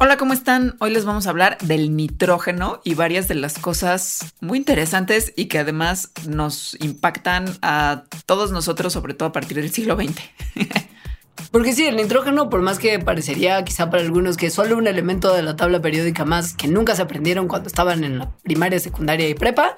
[0.00, 0.76] Hola, ¿cómo están?
[0.78, 5.46] Hoy les vamos a hablar del nitrógeno y varias de las cosas muy interesantes y
[5.46, 10.20] que además nos impactan a todos nosotros, sobre todo a partir del siglo XX.
[11.50, 14.86] Porque sí, el nitrógeno, por más que parecería quizá para algunos que es solo un
[14.86, 18.78] elemento de la tabla periódica más que nunca se aprendieron cuando estaban en la primaria,
[18.78, 19.74] secundaria y prepa,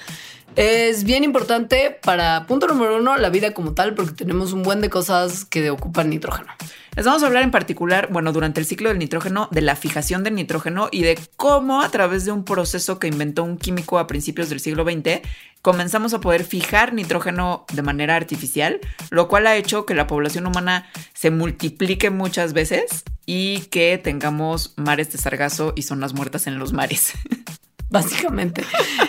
[0.56, 4.82] es bien importante para, punto número uno, la vida como tal, porque tenemos un buen
[4.82, 6.52] de cosas que ocupan nitrógeno.
[6.96, 10.24] Les vamos a hablar en particular, bueno, durante el ciclo del nitrógeno, de la fijación
[10.24, 14.06] del nitrógeno y de cómo a través de un proceso que inventó un químico a
[14.06, 15.20] principios del siglo XX,
[15.62, 20.46] comenzamos a poder fijar nitrógeno de manera artificial, lo cual ha hecho que la población
[20.46, 26.58] humana se multiplique muchas veces y que tengamos mares de sargazo y zonas muertas en
[26.58, 27.12] los mares.
[27.90, 28.64] básicamente.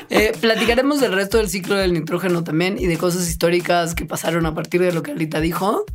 [0.09, 4.45] Eh, platicaremos del resto del ciclo del nitrógeno también y de cosas históricas que pasaron
[4.45, 5.85] a partir de lo que Alita dijo.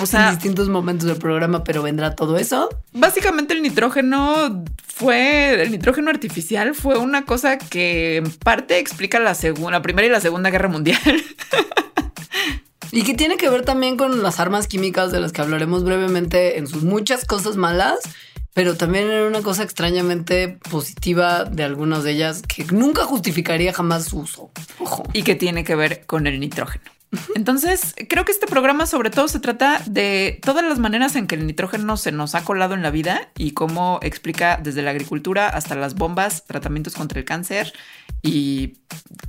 [0.00, 2.68] O sea, en distintos momentos del programa, pero vendrá todo eso.
[2.92, 9.36] Básicamente el nitrógeno fue, el nitrógeno artificial fue una cosa que en parte explica la,
[9.70, 10.98] la Primera y la Segunda Guerra Mundial.
[12.90, 16.58] Y que tiene que ver también con las armas químicas de las que hablaremos brevemente
[16.58, 17.98] en sus muchas cosas malas
[18.58, 24.06] pero también era una cosa extrañamente positiva de algunas de ellas que nunca justificaría jamás
[24.06, 24.50] su uso.
[25.12, 26.82] Y que tiene que ver con el nitrógeno.
[27.36, 31.36] Entonces, creo que este programa sobre todo se trata de todas las maneras en que
[31.36, 35.48] el nitrógeno se nos ha colado en la vida y cómo explica desde la agricultura
[35.48, 37.72] hasta las bombas, tratamientos contra el cáncer
[38.22, 38.78] y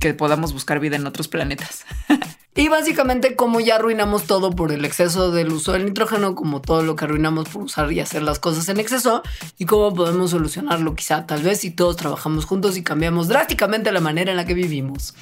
[0.00, 1.84] que podamos buscar vida en otros planetas.
[2.54, 6.82] Y básicamente como ya arruinamos todo por el exceso del uso del nitrógeno, como todo
[6.82, 9.22] lo que arruinamos por usar y hacer las cosas en exceso,
[9.56, 14.00] y cómo podemos solucionarlo quizá tal vez si todos trabajamos juntos y cambiamos drásticamente la
[14.00, 15.14] manera en la que vivimos.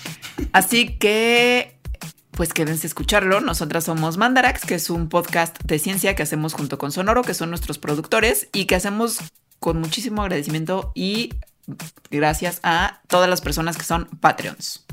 [0.53, 1.79] Así que
[2.39, 3.41] pues quédense a escucharlo.
[3.41, 7.35] Nosotras somos Mandarax, que es un podcast de ciencia que hacemos junto con Sonoro, que
[7.35, 9.19] son nuestros productores y que hacemos
[9.59, 11.35] con muchísimo agradecimiento y
[12.13, 14.88] gracias a todas las personas que son Patreons.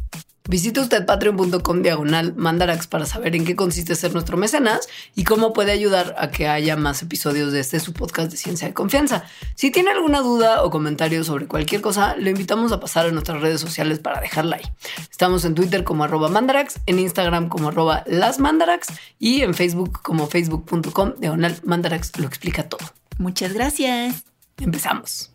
[0.47, 5.53] Visite usted patreon.com diagonal mandarax para saber en qué consiste ser nuestro mecenas y cómo
[5.53, 9.25] puede ayudar a que haya más episodios de este su podcast de ciencia de confianza.
[9.55, 13.41] Si tiene alguna duda o comentario sobre cualquier cosa, le invitamos a pasar a nuestras
[13.41, 14.71] redes sociales para dejarla ahí.
[15.09, 20.27] Estamos en Twitter como arroba mandarax, en Instagram como arroba lasmandarax y en Facebook como
[20.27, 22.85] facebook.com diagonal mandarax lo explica todo.
[23.17, 24.25] Muchas gracias.
[24.57, 25.31] Empezamos.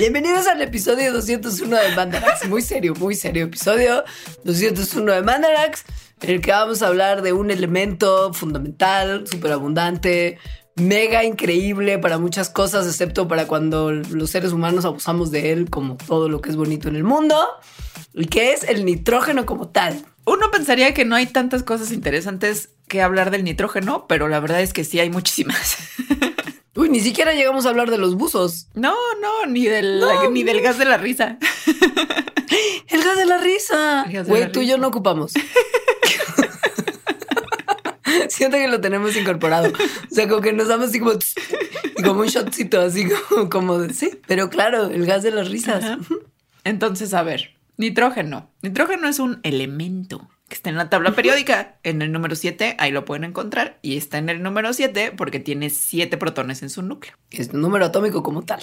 [0.00, 2.48] Bienvenidos al episodio 201 de Mandarax.
[2.48, 4.02] Muy serio, muy serio episodio
[4.44, 5.84] 201 de Mandarax,
[6.22, 10.38] en el que vamos a hablar de un elemento fundamental, súper abundante,
[10.76, 15.98] mega increíble para muchas cosas, excepto para cuando los seres humanos abusamos de él, como
[15.98, 17.36] todo lo que es bonito en el mundo,
[18.14, 20.02] y que es el nitrógeno como tal.
[20.24, 24.62] Uno pensaría que no hay tantas cosas interesantes que hablar del nitrógeno, pero la verdad
[24.62, 25.76] es que sí hay muchísimas.
[26.76, 28.68] Uy, ni siquiera llegamos a hablar de los buzos.
[28.74, 31.36] No, no, ni del, ni del gas de la risa.
[32.88, 34.06] El gas de la risa.
[34.26, 35.32] Güey, tú y yo no ocupamos.
[38.28, 39.68] Siento que lo tenemos incorporado.
[39.68, 41.12] O sea, como que nos damos así como,
[42.04, 44.10] como un shotcito, así como, como de, sí.
[44.26, 45.98] Pero claro, el gas de las risas.
[46.64, 48.50] Entonces, a ver, nitrógeno.
[48.62, 52.90] Nitrógeno es un elemento que está en la tabla periódica, en el número 7, ahí
[52.90, 56.82] lo pueden encontrar, y está en el número 7 porque tiene 7 protones en su
[56.82, 57.14] núcleo.
[57.30, 58.60] Es un número atómico como tal.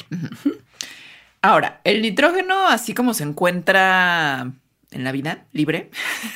[1.41, 4.51] Ahora, el nitrógeno, así como se encuentra
[4.91, 5.89] en la vida libre,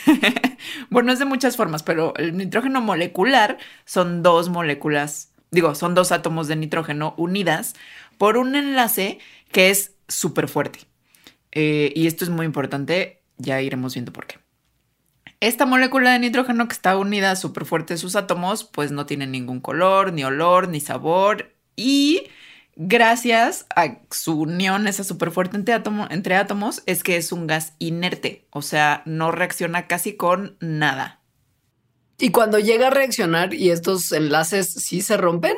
[0.89, 6.13] bueno, es de muchas formas, pero el nitrógeno molecular son dos moléculas, digo, son dos
[6.13, 7.75] átomos de nitrógeno unidas
[8.18, 9.19] por un enlace
[9.51, 10.80] que es súper fuerte.
[11.51, 14.41] Eh, y esto es muy importante, ya iremos viendo por qué.
[15.42, 19.26] Esta molécula de nitrógeno que está unida súper fuerte a sus átomos, pues no tiene
[19.26, 21.56] ningún color, ni olor, ni sabor.
[21.76, 22.28] Y
[22.76, 27.74] gracias a su unión, esa súper fuerte entre, entre átomos, es que es un gas
[27.80, 28.48] inerte.
[28.52, 31.20] O sea, no reacciona casi con nada.
[32.21, 35.56] Y cuando llega a reaccionar y estos enlaces sí se rompen,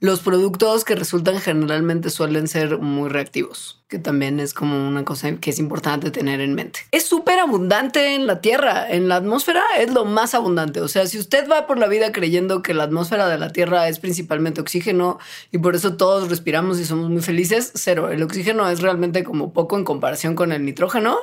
[0.00, 5.36] los productos que resultan generalmente suelen ser muy reactivos, que también es como una cosa
[5.36, 6.80] que es importante tener en mente.
[6.90, 10.80] Es súper abundante en la Tierra, en la atmósfera es lo más abundante.
[10.80, 13.86] O sea, si usted va por la vida creyendo que la atmósfera de la Tierra
[13.86, 15.18] es principalmente oxígeno
[15.52, 18.10] y por eso todos respiramos y somos muy felices, cero.
[18.10, 21.18] El oxígeno es realmente como poco en comparación con el nitrógeno.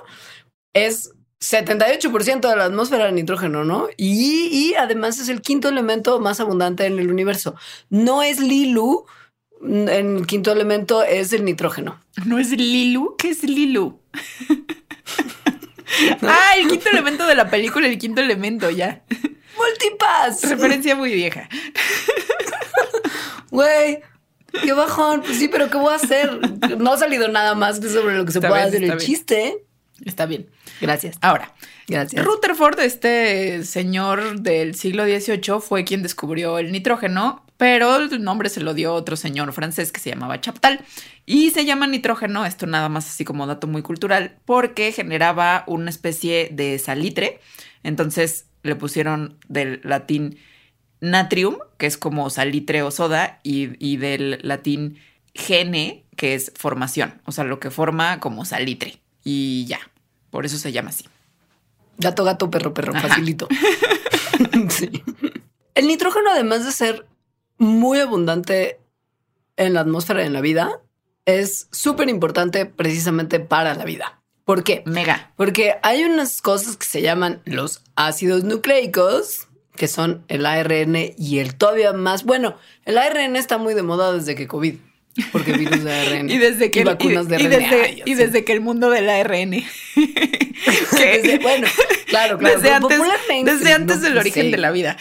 [0.73, 1.09] Es
[1.43, 3.89] 78% de la atmósfera de nitrógeno, ¿no?
[3.97, 7.55] Y, además es el quinto elemento más abundante en el universo.
[7.89, 9.05] No es Lilu,
[9.61, 12.01] el quinto elemento es el nitrógeno.
[12.25, 13.15] ¿No es Lilu?
[13.17, 13.99] ¿Qué es Lilu?
[16.21, 19.03] ah, el quinto elemento de la película, el quinto elemento, ya.
[19.57, 20.49] Multipass.
[20.49, 21.49] Referencia muy vieja.
[23.51, 24.01] Güey,
[24.63, 25.21] qué bajón.
[25.21, 26.39] Pues sí, pero ¿qué voy a hacer?
[26.79, 29.63] No ha salido nada más sobre lo que se puede hacer el chiste.
[30.03, 30.49] Está bien.
[30.81, 31.17] Gracias.
[31.21, 31.53] Ahora,
[31.87, 32.23] Gracias.
[32.23, 38.61] Rutherford, este señor del siglo XVIII, fue quien descubrió el nitrógeno, pero el nombre se
[38.61, 40.83] lo dio otro señor francés que se llamaba Chaptal.
[41.25, 45.89] Y se llama nitrógeno, esto nada más así como dato muy cultural, porque generaba una
[45.89, 47.39] especie de salitre.
[47.83, 50.37] Entonces le pusieron del latín
[51.01, 54.97] natrium, que es como salitre o soda, y, y del latín
[55.33, 58.99] gene, que es formación, o sea, lo que forma como salitre.
[59.23, 59.79] Y ya,
[60.33, 61.06] por eso se llama así.
[62.00, 63.47] Gato, gato, perro, perro, facilito.
[64.69, 65.03] sí.
[65.75, 67.06] El nitrógeno, además de ser
[67.59, 68.80] muy abundante
[69.57, 70.81] en la atmósfera y en la vida,
[71.25, 74.24] es súper importante precisamente para la vida.
[74.44, 74.81] ¿Por qué?
[74.88, 75.31] Mega.
[75.38, 81.38] Porque hay unas cosas que se llaman los ácidos nucleicos, que son el ARN y
[81.38, 82.24] el todavía más.
[82.24, 84.77] Bueno, el ARN está muy de moda desde que COVID.
[85.31, 86.30] Porque virus de ARN.
[86.30, 89.51] y desde que vacunas de y, desde, y desde, que el mundo del ARN.
[90.92, 91.68] desde, bueno,
[92.07, 92.56] claro, claro.
[92.56, 93.00] Desde antes,
[93.44, 94.98] desde antes del origen de la vida.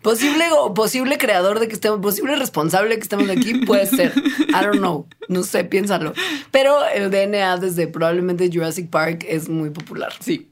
[0.00, 4.12] posible o posible creador de que estemos, posible responsable que estemos aquí, puede ser.
[4.48, 5.06] I don't know.
[5.28, 6.14] No sé, piénsalo.
[6.50, 10.12] Pero el DNA desde probablemente Jurassic Park es muy popular.
[10.20, 10.48] Sí.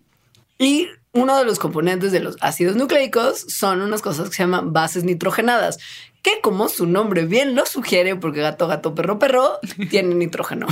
[0.58, 4.72] Y uno de los componentes de los ácidos nucleicos son unas cosas que se llaman
[4.72, 5.78] bases nitrogenadas,
[6.22, 9.58] que como su nombre bien lo sugiere, porque gato, gato, perro, perro,
[9.90, 10.66] tiene nitrógeno.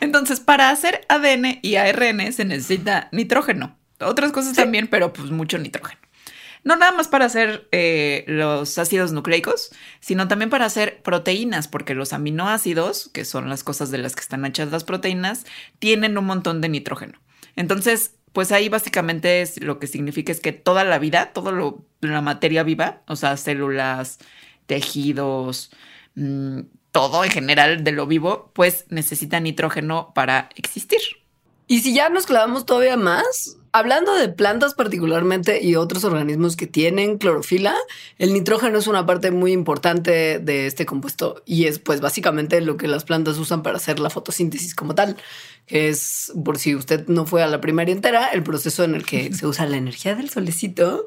[0.00, 3.76] Entonces, para hacer ADN y ARN se necesita nitrógeno.
[4.00, 6.00] Otras cosas también, pero pues mucho nitrógeno.
[6.64, 11.94] No nada más para hacer eh, los ácidos nucleicos, sino también para hacer proteínas, porque
[11.94, 15.46] los aminoácidos, que son las cosas de las que están hechas las proteínas,
[15.78, 17.18] tienen un montón de nitrógeno.
[17.56, 21.52] Entonces, pues ahí básicamente es, lo que significa es que toda la vida, toda
[22.00, 24.18] la materia viva, o sea, células,
[24.68, 25.70] tejidos,
[26.14, 26.60] mm,
[26.92, 31.00] todo en general de lo vivo, pues necesita nitrógeno para existir.
[31.66, 36.66] Y si ya nos clavamos todavía más, hablando de plantas particularmente y otros organismos que
[36.66, 37.74] tienen clorofila,
[38.18, 42.76] el nitrógeno es una parte muy importante de este compuesto y es pues básicamente lo
[42.76, 45.16] que las plantas usan para hacer la fotosíntesis como tal,
[45.66, 49.04] que es, por si usted no fue a la primaria entera, el proceso en el
[49.04, 51.06] que se usa la energía del solecito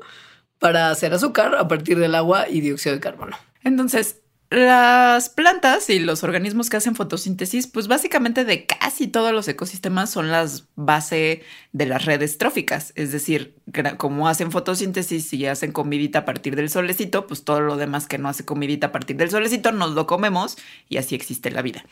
[0.59, 3.36] para hacer azúcar a partir del agua y dióxido de carbono.
[3.63, 9.48] Entonces, las plantas y los organismos que hacen fotosíntesis, pues básicamente de casi todos los
[9.48, 11.41] ecosistemas son las base
[11.72, 12.91] de las redes tróficas.
[12.96, 13.56] Es decir,
[13.98, 18.18] como hacen fotosíntesis y hacen comidita a partir del solecito, pues todo lo demás que
[18.18, 20.58] no hace comidita a partir del solecito nos lo comemos
[20.89, 21.86] y así existe la vida.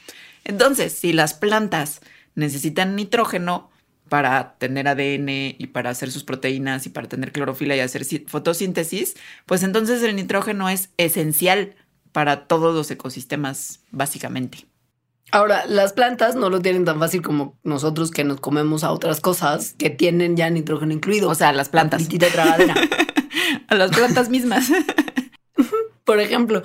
[0.43, 2.01] Entonces, si las plantas
[2.35, 3.69] necesitan nitrógeno,
[4.09, 9.15] para tener ADN y para hacer sus proteínas y para tener clorofila y hacer fotosíntesis,
[9.45, 11.75] pues entonces el nitrógeno es esencial
[12.11, 14.65] para todos los ecosistemas, básicamente.
[15.31, 19.21] Ahora, las plantas no lo tienen tan fácil como nosotros que nos comemos a otras
[19.21, 21.29] cosas que tienen ya nitrógeno incluido.
[21.29, 22.07] O sea, las plantas.
[23.67, 24.69] a las plantas mismas.
[26.03, 26.63] Por ejemplo,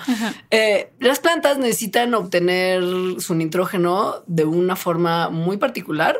[0.50, 2.82] eh, las plantas necesitan obtener
[3.18, 6.16] su nitrógeno de una forma muy particular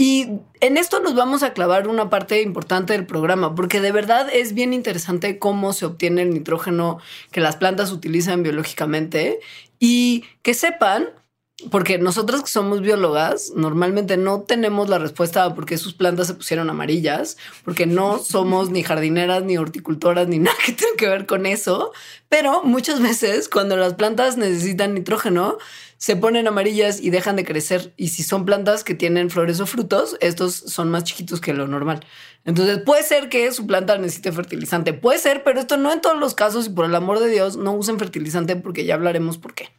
[0.00, 0.28] y
[0.60, 4.54] en esto nos vamos a clavar una parte importante del programa, porque de verdad es
[4.54, 7.00] bien interesante cómo se obtiene el nitrógeno
[7.32, 9.40] que las plantas utilizan biológicamente
[9.80, 11.08] y que sepan
[11.70, 16.28] porque nosotras que somos biólogas, normalmente no tenemos la respuesta a por qué sus plantas
[16.28, 21.08] se pusieron amarillas, porque no somos ni jardineras, ni horticultoras, ni nada que tenga que
[21.08, 21.92] ver con eso.
[22.28, 25.58] Pero muchas veces cuando las plantas necesitan nitrógeno,
[25.96, 27.92] se ponen amarillas y dejan de crecer.
[27.96, 31.66] Y si son plantas que tienen flores o frutos, estos son más chiquitos que lo
[31.66, 32.06] normal.
[32.44, 34.92] Entonces puede ser que su planta necesite fertilizante.
[34.92, 36.66] Puede ser, pero esto no en todos los casos.
[36.66, 39.77] Y por el amor de Dios, no usen fertilizante porque ya hablaremos por qué.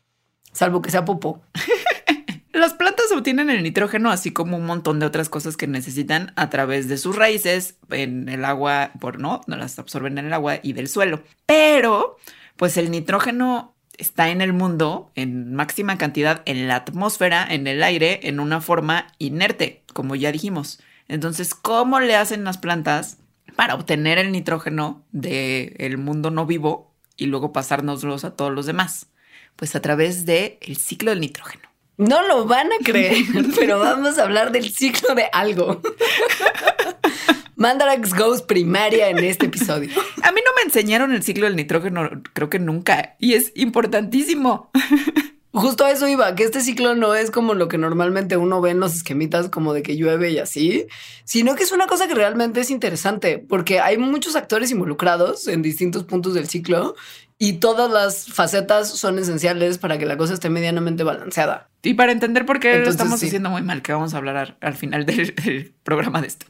[0.51, 1.41] Salvo que sea popó.
[2.51, 6.49] Las plantas obtienen el nitrógeno, así como un montón de otras cosas que necesitan a
[6.49, 10.59] través de sus raíces, en el agua, por no, no las absorben en el agua
[10.61, 11.23] y del suelo.
[11.45, 12.17] Pero,
[12.57, 17.83] pues el nitrógeno está en el mundo en máxima cantidad en la atmósfera, en el
[17.83, 20.81] aire, en una forma inerte, como ya dijimos.
[21.07, 23.19] Entonces, ¿cómo le hacen las plantas
[23.55, 29.07] para obtener el nitrógeno del mundo no vivo y luego pasárnoslos a todos los demás?
[29.59, 31.69] Pues a través del el ciclo del nitrógeno.
[31.97, 33.25] No lo van a creer,
[33.59, 35.81] pero vamos a hablar del ciclo de algo.
[37.57, 39.89] Mandarax Goes primaria en este episodio.
[40.23, 44.71] A mí no me enseñaron el ciclo del nitrógeno, creo que nunca, y es importantísimo.
[45.51, 48.69] Justo a eso iba, que este ciclo no es como lo que normalmente uno ve
[48.69, 50.85] en los esquemitas, como de que llueve y así,
[51.25, 55.61] sino que es una cosa que realmente es interesante, porque hay muchos actores involucrados en
[55.61, 56.95] distintos puntos del ciclo
[57.41, 61.69] y todas las facetas son esenciales para que la cosa esté medianamente balanceada.
[61.81, 64.73] Y para entender por qué lo estamos haciendo muy mal, que vamos a hablar al,
[64.73, 66.45] final del, programa de esto.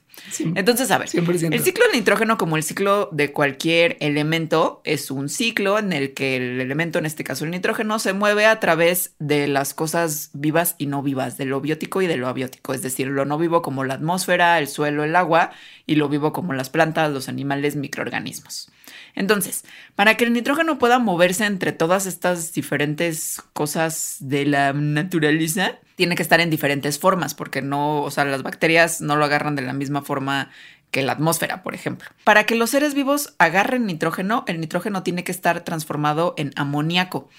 [0.56, 5.30] Entonces, a ver, el ciclo del nitrógeno, como el ciclo de cualquier elemento, es un
[5.30, 9.14] ciclo en el que el elemento, en este caso el nitrógeno, se mueve a través
[9.20, 12.82] de las cosas vivas y no vivas, de lo biótico y de lo abiótico, es
[12.82, 15.52] decir, lo no vivo como la atmósfera, el suelo, el agua,
[15.86, 18.72] y lo vivo como las plantas, los animales, microorganismos.
[19.20, 25.78] Entonces, para que el nitrógeno pueda moverse entre todas estas diferentes cosas de la naturaleza,
[25.98, 29.58] tiene que estar en diferentes formas, porque no, o sea, las bacterias no lo agarran
[29.58, 30.52] de la misma forma
[30.90, 32.10] que la atmósfera, por ejemplo.
[32.24, 37.30] Para que los seres vivos agarren nitrógeno, el nitrógeno tiene que estar transformado en amoníaco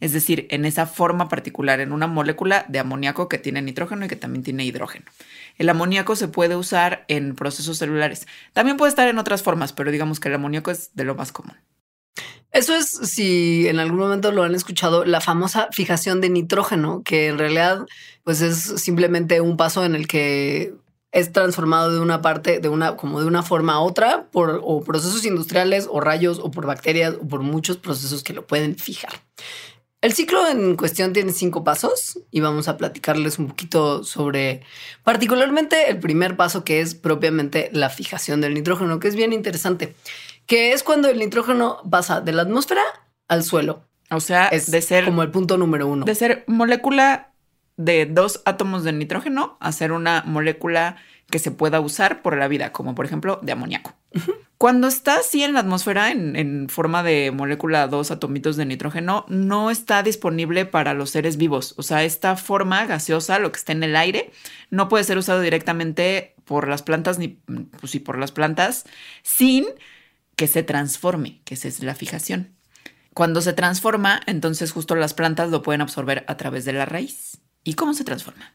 [0.00, 4.08] es decir, en esa forma particular, en una molécula de amoníaco que tiene nitrógeno y
[4.08, 5.06] que también tiene hidrógeno.
[5.58, 8.26] El amoníaco se puede usar en procesos celulares.
[8.52, 11.32] También puede estar en otras formas, pero digamos que el amoníaco es de lo más
[11.32, 11.56] común.
[12.52, 17.28] Eso es, si en algún momento lo han escuchado, la famosa fijación de nitrógeno, que
[17.28, 17.86] en realidad
[18.24, 20.74] pues es simplemente un paso en el que
[21.12, 25.24] es transformado de una parte, de una, como de una forma a otra, por procesos
[25.24, 29.12] industriales o rayos o por bacterias o por muchos procesos que lo pueden fijar.
[30.00, 34.62] El ciclo en cuestión tiene cinco pasos y vamos a platicarles un poquito sobre
[35.04, 39.94] particularmente el primer paso que es propiamente la fijación del nitrógeno, que es bien interesante,
[40.46, 42.82] que es cuando el nitrógeno pasa de la atmósfera
[43.28, 43.84] al suelo.
[44.10, 46.06] O sea, es de ser como el punto número uno.
[46.06, 47.34] De ser molécula
[47.76, 50.96] de dos átomos de nitrógeno a ser una molécula
[51.30, 53.94] que se pueda usar por la vida, como por ejemplo de amoníaco.
[54.58, 59.70] Cuando está así en la atmósfera, en, forma de molécula dos atomitos de nitrógeno, no
[59.70, 61.72] está disponible para los seres vivos.
[61.78, 64.32] O sea, esta forma gaseosa, lo que está en el aire,
[64.68, 68.84] no puede ser usado directamente por las plantas, ni pues, por las plantas,
[69.22, 69.64] sin
[70.36, 72.54] que se transforme, que esa es la fijación.
[73.14, 77.40] Cuando se transforma, entonces justo las plantas lo pueden absorber a través de la raíz.
[77.64, 78.54] ¿Y cómo se transforma?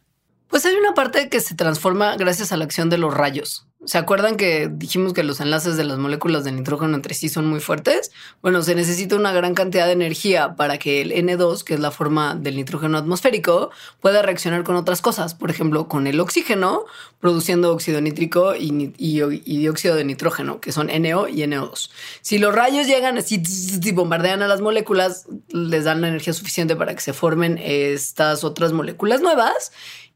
[0.49, 3.67] Pues hay una parte que se transforma gracias a la acción de los rayos.
[3.85, 7.45] ¿Se acuerdan que dijimos que los enlaces de las moléculas de nitrógeno entre sí son
[7.45, 8.11] muy fuertes?
[8.41, 11.91] Bueno, se necesita una gran cantidad de energía para que el N2, que es la
[11.91, 13.69] forma del nitrógeno atmosférico,
[14.01, 15.35] pueda reaccionar con otras cosas.
[15.35, 16.85] Por ejemplo, con el oxígeno,
[17.19, 21.91] produciendo óxido nítrico y, dióxido de nitrógeno, que son NO y NO2.
[22.21, 23.43] Si los rayos llegan así
[23.83, 28.43] y bombardean a las moléculas, les dan la energía suficiente para que se formen estas
[28.43, 29.71] otras moléculas nuevas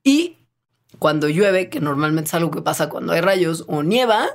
[0.09, 0.37] y
[0.97, 4.27] cuando llueve, que normalmente es algo que pasa cuando hay rayos o nieva,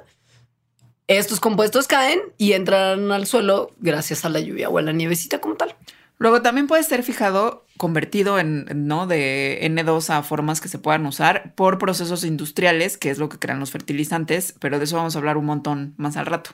[1.08, 5.40] estos compuestos caen y entran al suelo gracias a la lluvia o a la nievecita
[5.40, 5.74] como tal.
[6.18, 9.08] Luego también puede ser fijado, convertido en, ¿no?
[9.08, 13.40] De N2 a formas que se puedan usar por procesos industriales, que es lo que
[13.40, 16.50] crean los fertilizantes, pero de eso vamos a hablar un montón más al rato.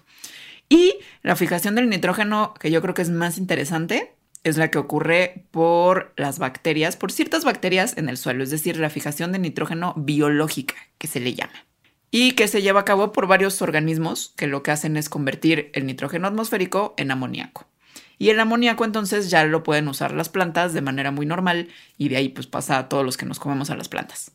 [0.70, 4.78] Y la fijación del nitrógeno, que yo creo que es más interesante, es la que
[4.78, 9.38] ocurre por las bacterias, por ciertas bacterias en el suelo, es decir, la fijación de
[9.38, 11.66] nitrógeno biológica, que se le llama,
[12.10, 15.70] y que se lleva a cabo por varios organismos que lo que hacen es convertir
[15.74, 17.66] el nitrógeno atmosférico en amoníaco.
[18.18, 22.10] Y el amoníaco entonces ya lo pueden usar las plantas de manera muy normal y
[22.10, 24.32] de ahí pues pasa a todos los que nos comemos a las plantas.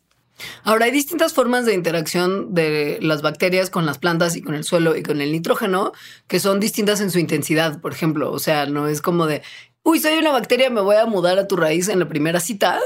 [0.64, 4.64] Ahora hay distintas formas de interacción de las bacterias con las plantas y con el
[4.64, 5.94] suelo y con el nitrógeno
[6.28, 8.32] que son distintas en su intensidad, por ejemplo.
[8.32, 9.44] O sea, no es como de
[9.86, 12.80] uy, soy una bacteria, me voy a mudar a tu raíz en la primera cita.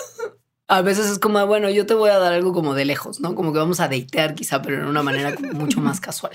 [0.68, 3.34] a veces es como, bueno, yo te voy a dar algo como de lejos, ¿no?
[3.34, 6.34] Como que vamos a deitear quizá, pero en una manera mucho más casual.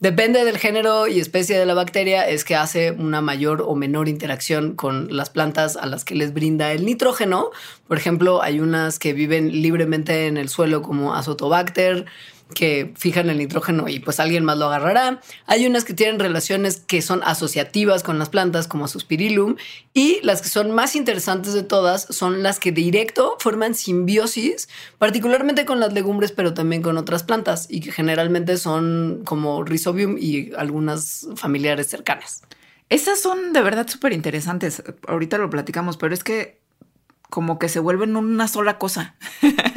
[0.00, 4.08] Depende del género y especie de la bacteria, es que hace una mayor o menor
[4.08, 7.50] interacción con las plantas a las que les brinda el nitrógeno.
[7.86, 12.06] Por ejemplo, hay unas que viven libremente en el suelo como Azotobacter,
[12.52, 15.20] que fijan el nitrógeno y pues alguien más lo agarrará.
[15.46, 19.56] Hay unas que tienen relaciones que son asociativas con las plantas, como Suspirilum,
[19.94, 24.68] y las que son más interesantes de todas son las que directo forman simbiosis,
[24.98, 30.16] particularmente con las legumbres, pero también con otras plantas, y que generalmente son como Rhizobium
[30.18, 32.42] y algunas familiares cercanas.
[32.88, 34.82] Esas son de verdad súper interesantes.
[35.08, 36.60] Ahorita lo platicamos, pero es que
[37.30, 39.14] como que se vuelven una sola cosa.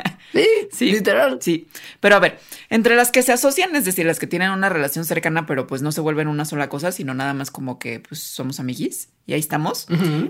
[0.72, 1.38] Sí, literal.
[1.42, 1.68] Sí,
[2.00, 2.40] pero a ver,
[2.70, 5.82] entre las que se asocian, es decir, las que tienen una relación cercana, pero pues
[5.82, 9.34] no se vuelven una sola cosa, sino nada más como que pues somos amiguis y
[9.34, 9.88] ahí estamos.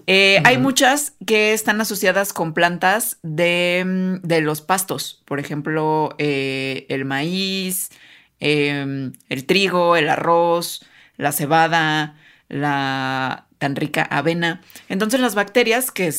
[0.07, 6.15] Eh, hay muchas que están asociadas con plantas de, mm, de los pastos, por ejemplo,
[6.17, 7.89] eh, el maíz,
[8.39, 10.85] em, el trigo, el arroz,
[11.17, 14.62] la cebada, la tan rica avena.
[14.89, 16.12] Entonces las bacterias que,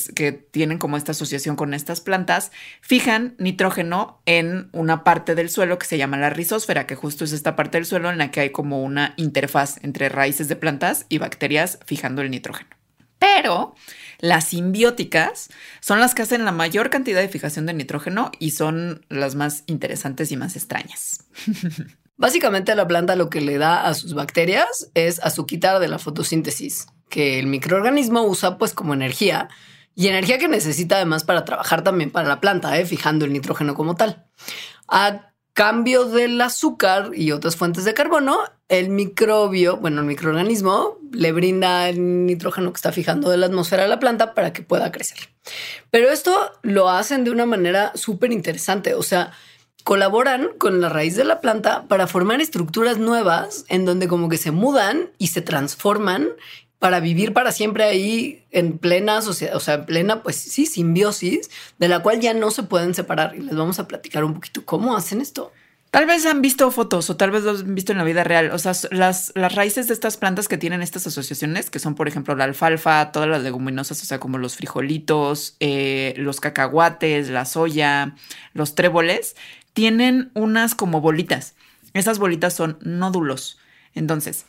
[0.50, 2.50] tienen como esta asociación con estas plantas
[2.81, 7.31] fijan nitrógeno en una parte del suelo que se llama la rizósfera, que justo es
[7.31, 11.07] esta parte del suelo en la que hay como una interfaz entre raíces de plantas
[11.09, 12.71] y bacterias fijando el nitrógeno.
[13.21, 13.76] Pero
[14.19, 15.49] las simbióticas
[15.79, 19.62] son las que hacen la mayor cantidad de fijación de nitrógeno y son las más
[19.69, 21.26] interesantes y más extrañas.
[22.17, 26.88] Básicamente la planta lo que le da a sus bacterias es azuquitar de la fotosíntesis
[27.17, 29.49] que el microorganismo usa pues como energía
[29.95, 32.85] y energía que necesita además para trabajar también para la planta, ¿eh?
[32.85, 34.27] fijando el nitrógeno como tal.
[34.87, 41.33] A cambio del azúcar y otras fuentes de carbono, el microbio, bueno, el microorganismo le
[41.33, 44.93] brinda el nitrógeno que está fijando de la atmósfera a la planta para que pueda
[44.93, 45.31] crecer.
[45.91, 49.33] Pero esto lo hacen de una manera súper interesante, o sea,
[49.85, 54.37] colaboran con la raíz de la planta para formar estructuras nuevas en donde como que
[54.37, 56.29] se mudan y se transforman
[56.87, 61.50] para vivir para siempre ahí en plena sociedad, o sea, en plena, pues sí, simbiosis,
[61.81, 63.35] de la cual ya no se pueden separar.
[63.35, 65.50] Y les vamos a platicar un poquito cómo hacen esto.
[65.90, 68.52] Tal vez han visto fotos o tal vez lo han visto en la vida real.
[68.52, 72.07] O sea, las, las raíces de estas plantas que tienen estas asociaciones, que son, por
[72.07, 77.47] ejemplo, la alfalfa, todas las leguminosas, o sea, como los frijolitos, eh, los cacahuates, la
[77.47, 78.15] soya,
[78.54, 79.34] los tréboles,
[79.73, 81.56] tienen unas como bolitas.
[81.95, 83.58] Esas bolitas son nódulos.
[83.93, 84.45] Entonces,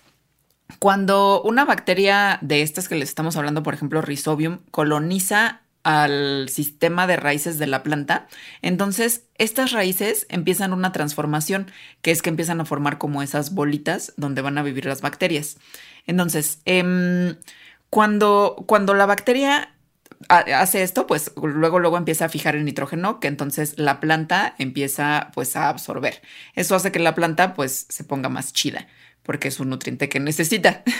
[0.80, 7.08] cuando una bacteria de estas que les estamos hablando, por ejemplo, Rhizobium, coloniza al sistema
[7.08, 8.27] de raíces de la planta,
[8.62, 14.13] entonces estas raíces empiezan una transformación, que es que empiezan a formar como esas bolitas
[14.17, 15.58] donde van a vivir las bacterias.
[16.06, 17.38] Entonces, em,
[17.89, 19.73] cuando, cuando la bacteria
[20.30, 25.32] hace esto, pues luego luego empieza a fijar el nitrógeno que entonces la planta empieza
[25.34, 26.21] pues a absorber.
[26.56, 28.88] Eso hace que la planta pues se ponga más chida
[29.27, 30.83] porque es un nutriente que necesita.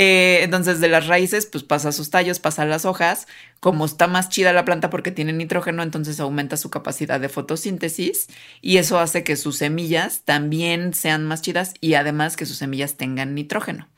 [0.00, 3.26] Eh, entonces, de las raíces, pues pasa a sus tallos, pasa a las hojas.
[3.58, 8.28] Como está más chida la planta porque tiene nitrógeno, entonces aumenta su capacidad de fotosíntesis
[8.60, 12.96] y eso hace que sus semillas también sean más chidas y además que sus semillas
[12.96, 13.88] tengan nitrógeno.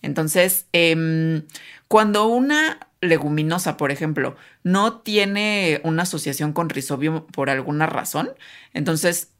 [0.00, 1.42] Entonces, em,
[1.88, 8.30] cuando una leguminosa, por ejemplo, no tiene una asociación con rizobio por alguna razón,
[8.74, 9.30] entonces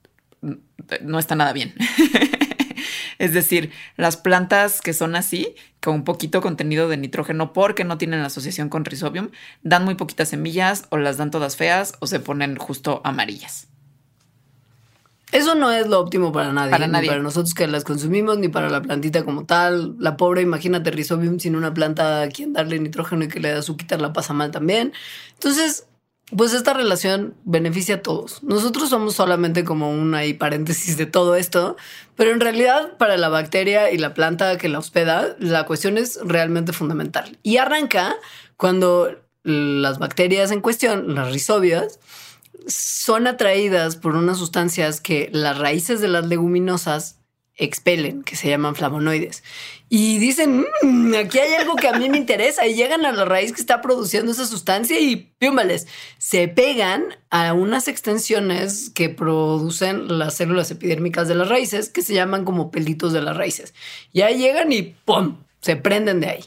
[0.41, 1.75] no está nada bien.
[3.19, 7.99] Es decir, las plantas que son así, con un poquito contenido de nitrógeno porque no
[7.99, 9.31] tienen asociación con Rhizobium,
[9.63, 13.69] dan muy poquitas semillas o las dan todas feas o se ponen justo amarillas.
[15.31, 16.71] Eso no es lo óptimo para nadie.
[16.71, 17.03] Para nadie.
[17.03, 19.95] Ni para nosotros que las consumimos, ni para la plantita como tal.
[19.99, 23.61] La pobre, imagínate, Rhizobium sin una planta a quien darle nitrógeno y que le da
[23.61, 24.95] su quitar la pasa mal también.
[25.35, 25.88] Entonces,
[26.37, 28.43] pues esta relación beneficia a todos.
[28.43, 31.77] Nosotros somos solamente como una y paréntesis de todo esto,
[32.17, 36.19] pero en realidad para la bacteria y la planta que la hospeda, la cuestión es
[36.23, 37.39] realmente fundamental.
[37.43, 38.17] Y arranca
[38.57, 41.99] cuando las bacterias en cuestión, las rizobias,
[42.67, 47.18] son atraídas por unas sustancias que las raíces de las leguminosas
[47.59, 49.43] expelen, que se llaman flavonoides.
[49.89, 53.25] Y dicen, mm, aquí hay algo que a mí me interesa y llegan a la
[53.25, 55.87] raíz que está produciendo esa sustancia y píumales,
[56.19, 62.15] se pegan a unas extensiones que producen las células epidérmicas de las raíces que se
[62.15, 63.75] llaman como pelitos de las raíces.
[64.13, 65.39] Y ahí llegan y ¡pum!
[65.61, 66.45] Se prenden de ahí.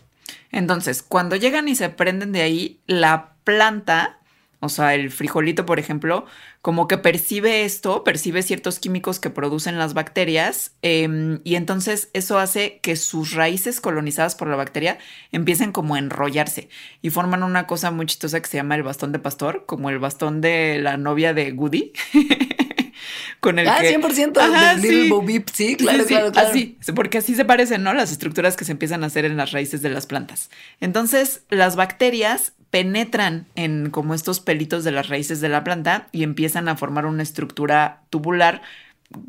[0.51, 4.20] Entonces, cuando llegan y se prenden de ahí, la planta
[4.61, 6.25] O sea, el frijolito, por ejemplo,
[6.61, 12.37] como que percibe esto, percibe ciertos químicos que producen las bacterias em, y entonces eso
[12.37, 14.99] hace que sus raíces colonizadas por la bacteria
[15.31, 16.69] empiecen como a enrollarse
[17.01, 19.97] y forman una cosa muy chistosa que se llama el bastón de pastor, como el
[19.97, 21.93] bastón de la novia de Goody.
[23.39, 26.49] con el ah, 100% de Little Bo Beep, sí, claro, claro, claro.
[26.49, 27.95] Así, porque así se parecen, ¿no?
[27.95, 30.51] Las estructuras que se empiezan a hacer en las raíces de las plantas.
[30.79, 36.23] Entonces, las bacterias penetran en como estos pelitos de las raíces de la planta y
[36.23, 38.61] empiezan a formar una estructura tubular,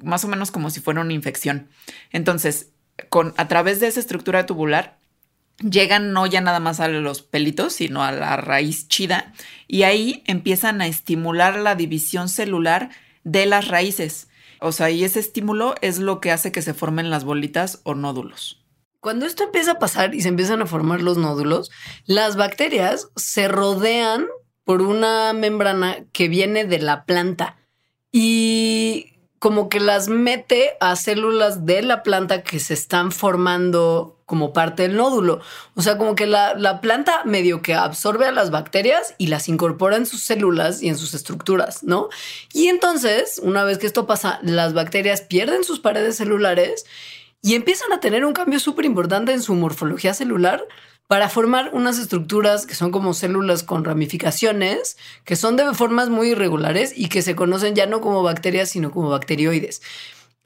[0.02, 1.68] más o menos como si fuera una infección.
[2.12, 2.70] Entonces,
[3.08, 4.96] con, a través de esa estructura tubular,
[5.58, 9.32] llegan no ya nada más a los pelitos, sino a la raíz chida,
[9.66, 12.90] y ahí empiezan a estimular la división celular
[13.24, 14.28] de las raíces.
[14.60, 17.94] O sea, y ese estímulo es lo que hace que se formen las bolitas o
[17.94, 18.61] nódulos.
[19.02, 21.72] Cuando esto empieza a pasar y se empiezan a formar los nódulos,
[22.06, 24.28] las bacterias se rodean
[24.62, 27.56] por una membrana que viene de la planta
[28.12, 34.52] y como que las mete a células de la planta que se están formando como
[34.52, 35.40] parte del nódulo.
[35.74, 39.96] O sea, como que la, planta medio que absorbe a las bacterias y las incorpora
[39.96, 42.08] en sus células y en sus estructuras, ¿no?
[42.52, 46.84] Y entonces, una vez que esto pasa, las bacterias pierden sus paredes celulares
[47.42, 50.66] y empiezan a tener un cambio súper importante en su morfología celular
[51.08, 56.30] para formar unas estructuras que son como células con ramificaciones, que son de formas muy
[56.30, 59.82] irregulares y que se conocen ya no como bacterias, sino como bacterioides.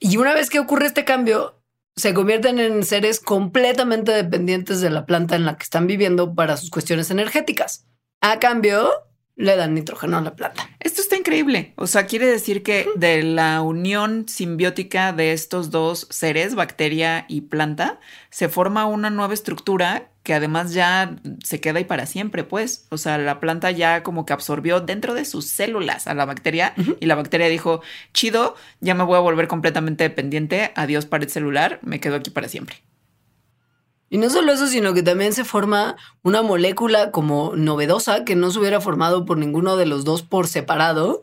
[0.01, 1.61] Y una vez que ocurre este cambio,
[1.95, 6.57] se convierten en seres completamente dependientes de la planta en la que están viviendo para
[6.57, 7.87] sus cuestiones energéticas.
[8.21, 8.91] A cambio,
[9.37, 10.69] le dan nitrógeno a la planta.
[10.81, 11.75] Esto está increíble.
[11.77, 17.43] O sea, quiere decir que de la unión simbiótica de estos dos seres, bacteria y
[17.43, 22.89] planta, se forma una nueva estructura que además ya se queda ahí para siempre, pues.
[22.91, 26.75] O sea, la planta ya como que absorbió dentro de sus células a la bacteria
[26.99, 27.81] y la bacteria dijo,
[28.13, 32.49] chido, ya me voy a volver completamente dependiente, adiós pared celular, me quedo aquí para
[32.49, 32.83] siempre.
[34.09, 38.51] Y no solo eso, sino que también se forma una molécula como novedosa que no
[38.51, 41.23] se hubiera formado por ninguno de los dos por separado,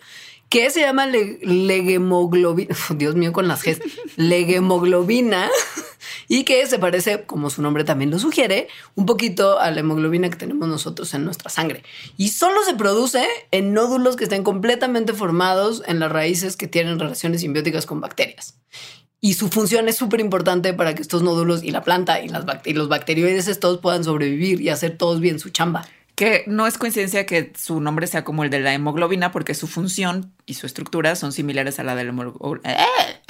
[0.50, 3.80] que se llama legemoglobina, Dios mío con las Gs,
[4.18, 5.50] legemoglobina,
[6.28, 10.30] y que se parece, como su nombre también lo sugiere, un poquito a la hemoglobina
[10.30, 11.84] que tenemos nosotros en nuestra sangre.
[12.18, 17.00] Y solo se produce en nódulos que estén completamente formados en las raíces que tienen
[17.00, 18.56] relaciones simbióticas con bacterias.
[19.26, 22.44] Y su función es súper importante para que estos nódulos y la planta y, las
[22.66, 25.88] los bacterioides estos puedan sobrevivir y hacer todos bien su chamba.
[26.14, 29.68] Que no es coincidencia que su nombre sea como el de la hemoglobina, porque su
[29.68, 32.74] función y su estructura son similares a la de la hemoglobina.
[32.74, 33.22] ¡Eh!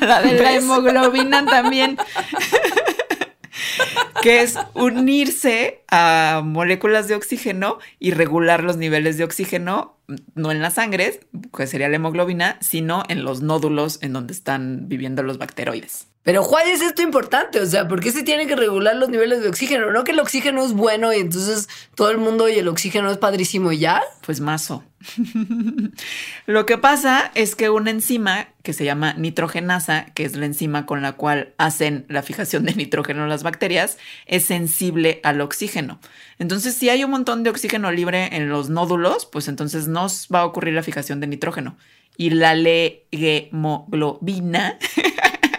[0.00, 1.96] la de la hemoglobina también.
[4.22, 9.96] que es unirse a moléculas de oxígeno y regular los niveles de oxígeno,
[10.34, 11.20] no en la sangre,
[11.56, 16.09] que sería la hemoglobina, sino en los nódulos en donde están viviendo los bacteroides.
[16.22, 17.60] Pero ¿cuál es esto importante?
[17.60, 19.90] O sea, ¿por qué se tienen que regular los niveles de oxígeno?
[19.90, 23.16] No que el oxígeno es bueno y entonces todo el mundo y el oxígeno es
[23.16, 24.02] padrísimo ya.
[24.26, 24.84] Pues mazo.
[26.46, 30.84] Lo que pasa es que una enzima que se llama nitrogenasa, que es la enzima
[30.84, 36.00] con la cual hacen la fijación de nitrógeno las bacterias, es sensible al oxígeno.
[36.38, 40.40] Entonces, si hay un montón de oxígeno libre en los nódulos, pues entonces no va
[40.40, 41.78] a ocurrir la fijación de nitrógeno.
[42.18, 44.76] Y la legemoglobina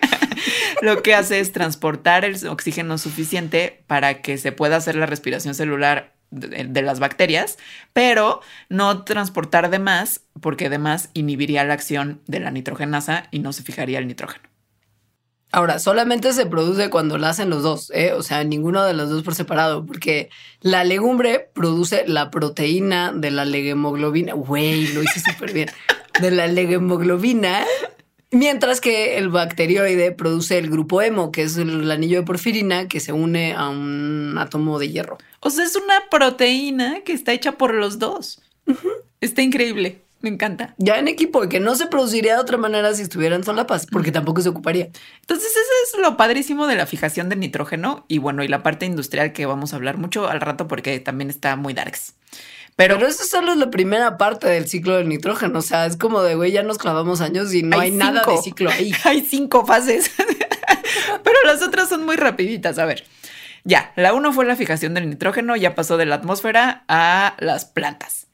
[0.81, 5.55] lo que hace es transportar el oxígeno suficiente para que se pueda hacer la respiración
[5.55, 7.57] celular de, las bacterias,
[7.93, 13.53] pero no transportar de más, porque además inhibiría la acción de la nitrogenasa y no
[13.53, 14.49] se fijaría el nitrógeno.
[15.53, 18.13] Ahora, solamente se produce cuando la hacen los dos, ¿eh?
[18.13, 20.29] o sea, ninguno de los dos por separado, porque
[20.61, 24.33] la legumbre produce la proteína de la legemoglobina.
[24.33, 25.69] Güey, lo hice súper bien.
[26.21, 27.65] De la legemoglobina
[28.31, 33.01] Mientras que el bacterioide produce el grupo hemo, que es el anillo de porfirina que
[33.01, 35.17] se une a un átomo de hierro.
[35.41, 38.41] O sea, es una proteína que está hecha por los dos.
[39.19, 40.01] Está increíble.
[40.21, 40.75] Me encanta.
[40.77, 44.41] Ya en equipo, que no se produciría de otra manera si estuvieran solapas, porque tampoco
[44.41, 44.89] se ocuparía.
[45.21, 48.85] Entonces, eso es lo padrísimo de la fijación del nitrógeno y bueno, y la parte
[48.85, 52.13] industrial que vamos a hablar mucho al rato porque también está muy darks.
[52.75, 55.59] Pero, eso solo es la primera parte del ciclo del nitrógeno.
[55.59, 58.37] O sea, es como de, güey, ya nos clavamos años y no hay, nada de
[58.37, 58.93] ciclo ahí.
[59.03, 60.11] hay cinco fases.
[61.23, 62.79] Pero las otras son muy rapiditas.
[62.79, 63.03] A ver,
[63.63, 67.65] ya, la uno fue la fijación del nitrógeno, ya pasó de la atmósfera a las
[67.65, 68.27] plantas.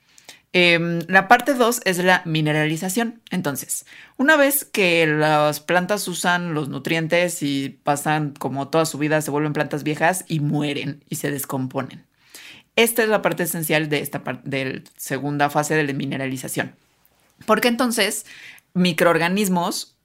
[0.53, 3.21] Em, la parte dos es la mineralización.
[3.29, 3.85] Entonces,
[4.17, 9.31] una vez que las plantas usan los nutrientes y pasan como toda su vida, se
[9.31, 12.05] vuelven plantas viejas y mueren y se descomponen.
[12.77, 16.75] Esta es la parte esencial de esta parte de segunda fase de la mineralización.
[17.47, 18.25] Porque entonces
[18.75, 19.97] microorganismos,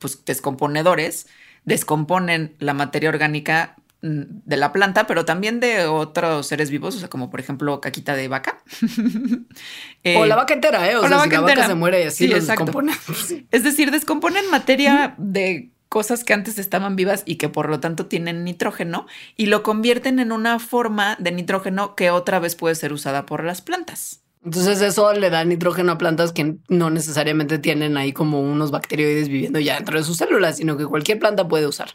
[0.00, 1.28] pues descomponedores,
[1.64, 6.98] descomponen la materia orgánica mm, de la planta, pero también de otros seres vivos, o
[6.98, 8.64] sea, como por ejemplo caquita de vaca.
[10.16, 10.96] o la vaca entera, ¿eh?
[10.96, 12.96] O, sea, la, vaca se muere y así los descomponen.
[13.52, 18.06] Es decir, descomponen materia de cosas que antes estaban vivas y que por lo tanto
[18.06, 22.92] tienen nitrógeno y lo convierten en una forma de nitrógeno que otra vez puede ser
[22.92, 24.20] usada por las plantas.
[24.44, 29.28] Entonces eso le da nitrógeno a plantas que no necesariamente tienen ahí como unos bacterioides
[29.28, 31.90] viviendo ya dentro de sus células, sino que cualquier planta puede usar.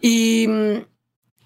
[0.00, 0.84] Y mm,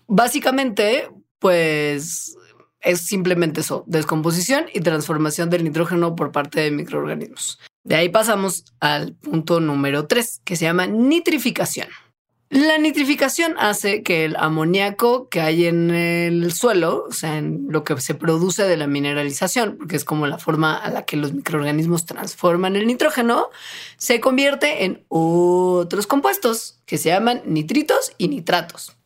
[0.08, 1.08] básicamente,
[1.38, 2.36] pues
[2.82, 7.58] es simplemente eso, descomposición y transformación del nitrógeno por parte de microorganismos.
[7.87, 11.87] De ahí pasamos al punto número 3, que se llama nitrificación.
[12.49, 17.85] La nitrificación hace que el amoníaco que hay en el suelo, o sea, en lo
[17.85, 21.33] que se produce de la mineralización, porque es como la forma a la que los
[21.33, 23.51] microorganismos transforman el nitrógeno,
[23.99, 28.96] se convierte en otros compuestos que se llaman nitritos y nitratos.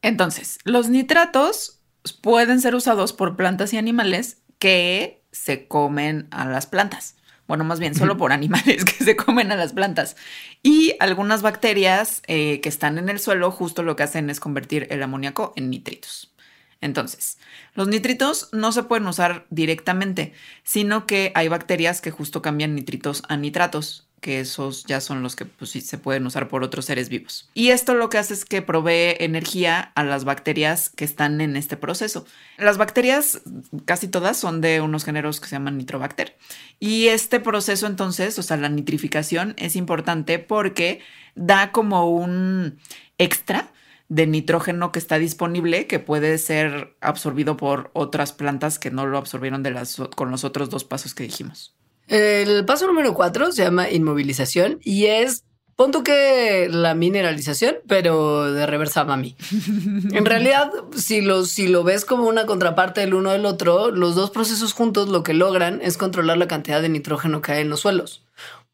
[0.00, 1.80] Entonces, los nitratos
[2.22, 7.16] pueden ser usados por plantas y animales que se comen a las plantas
[7.50, 10.14] bueno, más bien solo por animales que se comen a las plantas.
[10.62, 14.86] Y algunas bacterias eh, que están en el suelo justo lo que hacen es convertir
[14.90, 16.32] el amoníaco en nitritos.
[16.80, 17.38] Entonces,
[17.74, 20.32] los nitritos no se pueden usar directamente,
[20.62, 25.34] sino que hay bacterias que justo cambian nitritos a nitratos que esos ya son los
[25.34, 27.48] que pues, sí, se pueden usar por otros seres vivos.
[27.54, 31.56] Y esto lo que hace es que provee energía a las bacterias que están en
[31.56, 32.26] este proceso.
[32.58, 33.40] Las bacterias,
[33.86, 36.36] casi todas, son de unos géneros que se llaman nitrobacter.
[36.78, 41.00] Y este proceso entonces, o sea, la nitrificación es importante porque
[41.34, 42.78] da como un
[43.18, 43.72] extra
[44.10, 49.16] de nitrógeno que está disponible que puede ser absorbido por otras plantas que no lo
[49.16, 51.76] absorbieron de las, con los otros dos pasos que dijimos.
[52.10, 55.44] El paso número cuatro se llama inmovilización y es
[55.80, 59.34] Punto que la mineralización, pero de reversa mami.
[60.12, 64.14] en realidad, si lo, si lo ves como una contraparte del uno del otro, los
[64.14, 67.70] dos procesos juntos lo que logran es controlar la cantidad de nitrógeno que hay en
[67.70, 68.26] los suelos.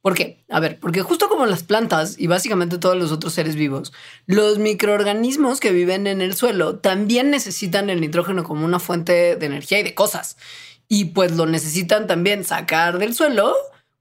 [0.03, 0.45] ¿Por qué?
[0.49, 3.93] A ver, porque justo como las plantas y básicamente todos los otros seres vivos,
[4.27, 9.47] los microorganismos que viven en el suelo también necesitan el nitrógeno como una fuente de
[9.47, 10.37] energía y de cosas
[10.89, 13.55] y pues lo necesitan también sacar del suelo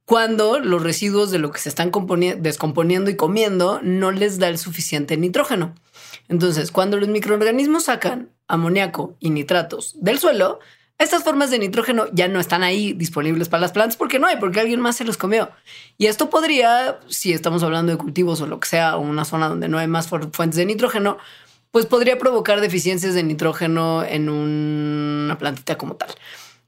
[0.05, 1.91] cuando los residuos de lo que se están
[2.37, 5.73] descomponiendo y comiendo no les da el suficiente nitrógeno.
[6.27, 10.59] Entonces, cuando los microorganismos sacan amoníaco y nitratos del suelo,
[10.97, 14.37] estas formas de nitrógeno ya no están ahí disponibles para las plantas porque no hay,
[14.37, 15.49] porque alguien más se los comió.
[15.97, 19.49] Y esto podría, si estamos hablando de cultivos o lo que sea, o una zona
[19.49, 21.17] donde no hay más fuentes de nitrógeno,
[21.71, 26.09] pues podría provocar deficiencias de nitrógeno en una plantita como tal.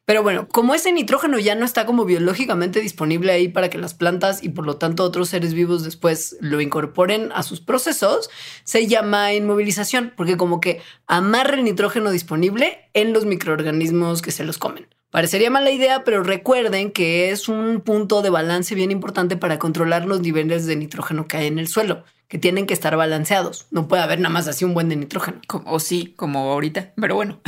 [0.07, 3.93] Pero bueno, como ese nitrógeno ya no está como biológicamente disponible ahí para que las
[3.93, 8.29] plantas y por lo tanto otros seres vivos después lo incorporen a sus procesos,
[8.63, 14.45] se llama inmovilización, porque como que amarra el nitrógeno disponible en los microorganismos que se
[14.45, 14.87] los comen.
[15.09, 20.05] Parecería mala idea, pero recuerden que es un punto de balance bien importante para controlar
[20.05, 23.67] los niveles de nitrógeno que hay en el suelo que tienen que estar balanceados.
[23.71, 25.41] No puede haber nada más así un buen de nitrógeno.
[25.65, 27.41] O sí, como ahorita, pero bueno.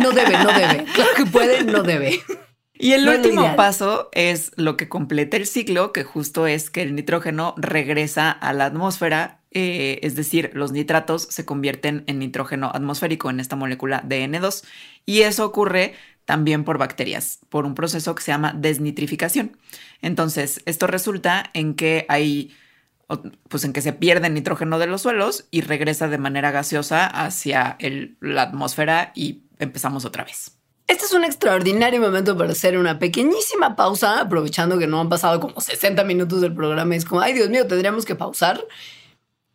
[0.00, 0.84] No debe, no debe.
[0.94, 2.20] Claro que puede, no debe.
[2.78, 6.94] Y el último paso es lo que completa el ciclo, que justo es que el
[6.94, 13.30] nitrógeno regresa a la atmósfera, eh, es decir, los nitratos se convierten en nitrógeno atmosférico
[13.30, 14.64] en esta molécula de N2.
[15.06, 15.94] Y eso ocurre
[16.26, 19.56] también por bacterias, por un proceso que se llama desnitrificación.
[20.02, 22.52] Entonces, esto resulta en que hay
[23.48, 27.78] pues en que se pierde nitrógeno de los suelos y regresa de manera gaseosa hacia
[28.20, 30.58] la atmósfera y empezamos otra vez.
[30.88, 35.40] Este es un extraordinario momento para hacer una pequeñísima pausa, aprovechando que no han pasado
[35.40, 36.94] como 60 minutos del programa.
[36.94, 38.64] Es como, ay Dios mío, tendríamos que pausar.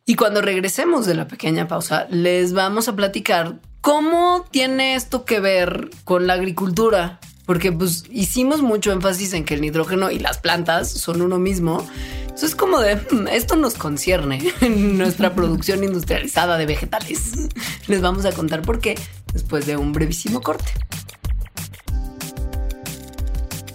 [0.05, 5.39] Y cuando regresemos de la pequeña pausa, les vamos a platicar cómo tiene esto que
[5.39, 7.19] ver con la agricultura.
[7.51, 11.85] Porque pues hicimos mucho énfasis en que el nitrógeno y las plantas son uno mismo
[12.33, 17.49] eso es como de, hmm, esto nos concierne en nuestra producción industrializada de vegetales.
[17.87, 18.97] Les vamos a contar por qué
[19.33, 20.71] después de un brevísimo corte.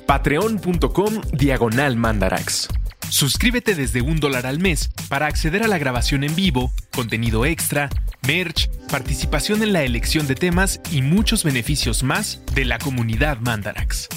[0.06, 2.68] Patreon.com Diagonal Mandarax.
[3.10, 7.90] Suscríbete desde un dólar al mes para acceder a la grabación en vivo, contenido extra,
[8.26, 14.08] merch, participación en la elección de temas y muchos beneficios más de la comunidad Mandarax.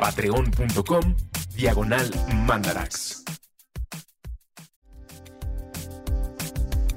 [0.00, 1.16] Patreon.com
[1.56, 2.10] Diagonal
[2.46, 3.24] Mandarax.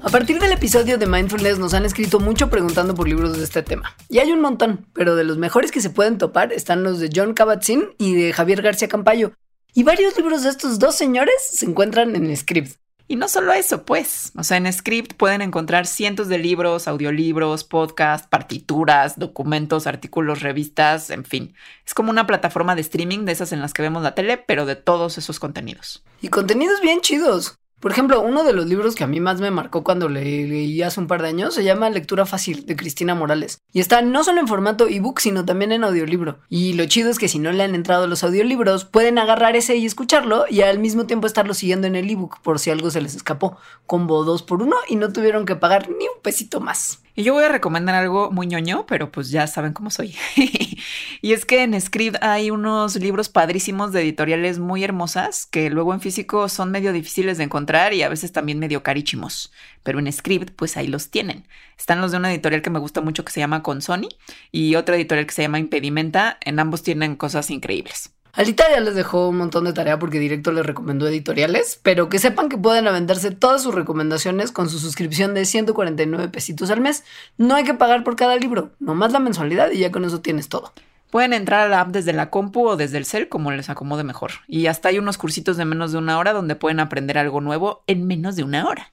[0.02, 3.62] A partir del episodio de Mindfulness nos han escrito mucho preguntando por libros de este
[3.62, 3.96] tema.
[4.10, 7.10] Y hay un montón, pero de los mejores que se pueden topar están los de
[7.14, 9.34] John Kabat-Zinn y de Javier García Campayo.
[9.74, 12.78] Y varios libros de estos dos señores se encuentran en Script.
[13.10, 17.64] Y no solo eso, pues, o sea, en Script pueden encontrar cientos de libros, audiolibros,
[17.64, 21.56] podcasts, partituras, documentos, artículos, revistas, en fin.
[21.86, 24.66] Es como una plataforma de streaming de esas en las que vemos la tele, pero
[24.66, 26.04] de todos esos contenidos.
[26.22, 27.60] Y contenidos bien chidos.
[27.80, 31.00] Por ejemplo, uno de los libros que a mí más me marcó cuando leí hace
[31.00, 33.62] un par de años se llama Lectura Fácil de Cristina Morales.
[33.72, 36.40] Y está no solo en formato ebook, sino también en audiolibro.
[36.50, 39.76] Y lo chido es que si no le han entrado los audiolibros, pueden agarrar ese
[39.76, 43.02] y escucharlo y al mismo tiempo estarlo siguiendo en el ebook por si algo se
[43.02, 43.58] les escapó.
[43.86, 47.04] Combo 2 por 1 y no tuvieron que pagar ni un pesito más.
[47.20, 50.16] Y yo voy a recomendar algo muy ñoño, pero pues ya saben cómo soy.
[51.24, 55.96] y es que en Script hay unos libros padrísimos de editoriales muy hermosas que luego
[55.96, 59.52] en físico son medio difíciles de encontrar y a veces también medio carísimos.
[59.82, 61.48] Pero en Script, pues ahí los tienen.
[61.76, 64.10] Están los de una editorial que me gusta mucho que se llama Consoni
[64.52, 66.38] y otra editorial que se llama Impedimenta.
[66.42, 68.14] En ambos tienen cosas increíbles.
[68.38, 72.20] Alita ya les dejó un montón de tarea porque directo les recomendó editoriales, pero que
[72.20, 77.04] sepan que pueden venderse todas sus recomendaciones con su suscripción de 149 pesitos al mes.
[77.40, 80.50] No hay que pagar por cada libro, nomás la mensualidad y ya con eso tienes
[80.50, 80.72] todo.
[81.10, 84.04] Pueden entrar a la app desde la compu o desde el cel como les acomode
[84.04, 84.34] mejor.
[84.48, 87.84] Y hasta hay unos cursitos de menos de una hora donde pueden aprender algo nuevo
[87.88, 88.92] en menos de una hora.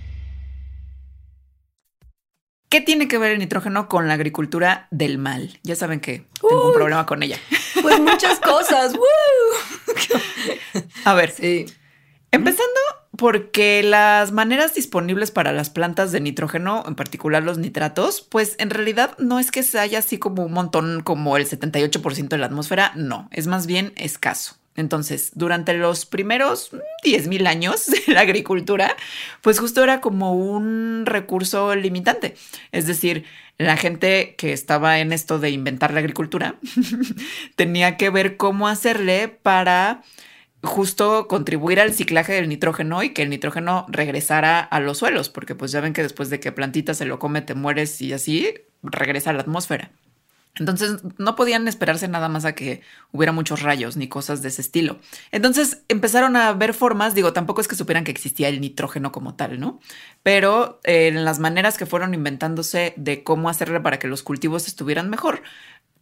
[2.71, 5.59] ¿Qué tiene que ver el nitrógeno con la agricultura del mal?
[5.61, 7.37] Ya saben que tengo un problema con ella.
[7.81, 8.93] Pues muchas cosas.
[11.03, 11.65] A ver, sí.
[12.31, 12.79] Empezando
[13.17, 18.69] porque las maneras disponibles para las plantas de nitrógeno, en particular los nitratos, pues en
[18.69, 22.45] realidad no es que se haya así como un montón como el 78% de la
[22.45, 24.60] atmósfera, no, es más bien escaso.
[24.75, 26.71] Entonces, durante los primeros
[27.03, 28.95] 10.000 años de la agricultura,
[29.41, 32.35] pues justo era como un recurso limitante.
[32.71, 33.25] Es decir,
[33.57, 36.55] la gente que estaba en esto de inventar la agricultura
[37.55, 40.03] tenía que ver cómo hacerle para
[40.63, 45.55] justo contribuir al ciclaje del nitrógeno y que el nitrógeno regresara a los suelos, porque
[45.55, 48.53] pues ya ven que después de que plantita se lo come te mueres y así
[48.83, 49.91] regresa a la atmósfera.
[50.55, 54.61] Entonces no podían esperarse nada más a que hubiera muchos rayos ni cosas de ese
[54.61, 54.99] estilo.
[55.31, 59.35] Entonces empezaron a ver formas, digo, tampoco es que supieran que existía el nitrógeno como
[59.35, 59.79] tal, ¿no?
[60.23, 64.67] Pero eh, en las maneras que fueron inventándose de cómo hacerle para que los cultivos
[64.67, 65.41] estuvieran mejor,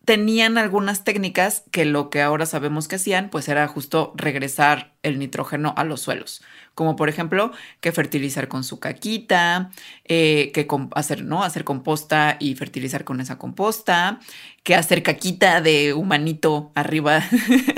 [0.06, 5.20] tenían algunas técnicas que lo que ahora sabemos que hacían, pues era justo regresar el
[5.20, 6.42] nitrógeno a los suelos,
[6.74, 9.72] como por ejemplo que fertilizar con su caquita,
[10.06, 11.44] eh, que hacer, ¿no?
[11.44, 14.20] hacer composta y fertilizar con esa composta,
[14.64, 17.24] que hacer caquita de humanito arriba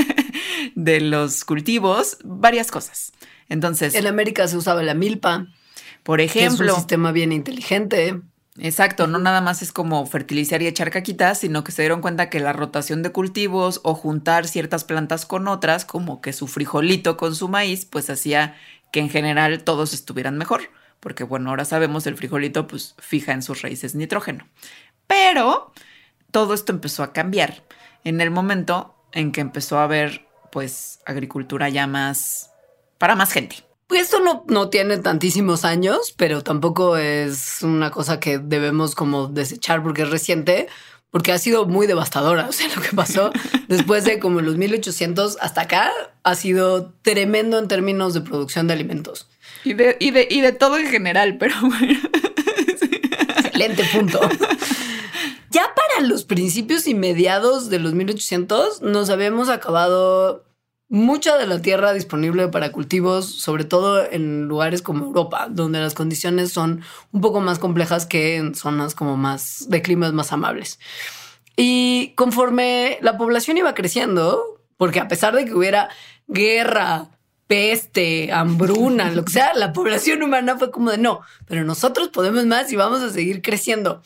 [0.76, 3.12] de los cultivos, varias cosas.
[3.50, 3.96] Entonces.
[3.96, 5.48] En América se usaba la milpa.
[6.04, 6.58] Por ejemplo.
[6.58, 8.22] Que es un sistema bien inteligente.
[8.58, 12.30] Exacto, no nada más es como fertilizar y echar caquitas, sino que se dieron cuenta
[12.30, 17.16] que la rotación de cultivos o juntar ciertas plantas con otras, como que su frijolito
[17.16, 18.56] con su maíz, pues hacía
[18.92, 20.64] que en general todos estuvieran mejor,
[21.00, 24.46] porque bueno, ahora sabemos el frijolito pues fija en sus raíces nitrógeno.
[25.08, 25.72] Pero
[26.32, 27.64] todo esto empezó a cambiar
[28.04, 32.52] en el momento en que empezó a haber pues agricultura ya más
[32.98, 33.71] para más gente.
[33.92, 39.28] Pues esto no, no tiene tantísimos años, pero tampoco es una cosa que debemos como
[39.28, 40.70] desechar porque es reciente,
[41.10, 42.48] porque ha sido muy devastadora.
[42.50, 43.32] O sea, lo que pasó
[43.68, 45.92] después de como los 1800 hasta acá
[46.24, 49.28] ha sido tremendo en términos de producción de alimentos.
[49.66, 52.00] Y de, y de, y de todo en general, pero bueno.
[53.44, 54.22] Excelente punto.
[55.50, 60.46] Ya para los principios y mediados de los 1800 nos habíamos acabado
[60.92, 65.94] mucha de la tierra disponible para cultivos, sobre todo en lugares como Europa, donde las
[65.94, 66.82] condiciones son
[67.14, 70.80] un poco más complejas que en zonas como más de climas más amables.
[71.56, 75.88] Y conforme la población iba creciendo, porque a pesar de que hubiera
[76.28, 77.08] guerra,
[77.48, 82.46] peste, hambruna, lo que sea, la población humana fue como de no, pero nosotros podemos
[82.46, 84.02] más y vamos a seguir creciendo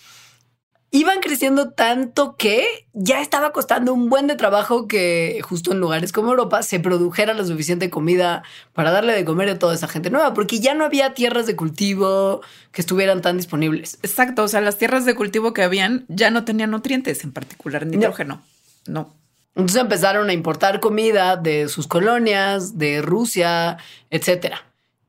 [0.95, 6.13] iban creciendo tanto que ya estaba costando un buen de trabajo que justo en lugares
[6.13, 10.09] como Europa se produjera la suficiente comida para darle de comer a toda esa gente
[10.09, 12.41] nueva, porque ya no había tierras de cultivo
[12.71, 13.99] que estuvieran tan disponibles.
[14.03, 17.85] Exacto, o sea, las tierras de cultivo que habían ya no tenían nutrientes, en particular
[17.85, 18.41] nitrógeno.
[18.87, 19.13] no.
[19.55, 23.77] Entonces empezaron a importar comida de sus colonias, de Rusia,
[24.09, 24.63] etcétera.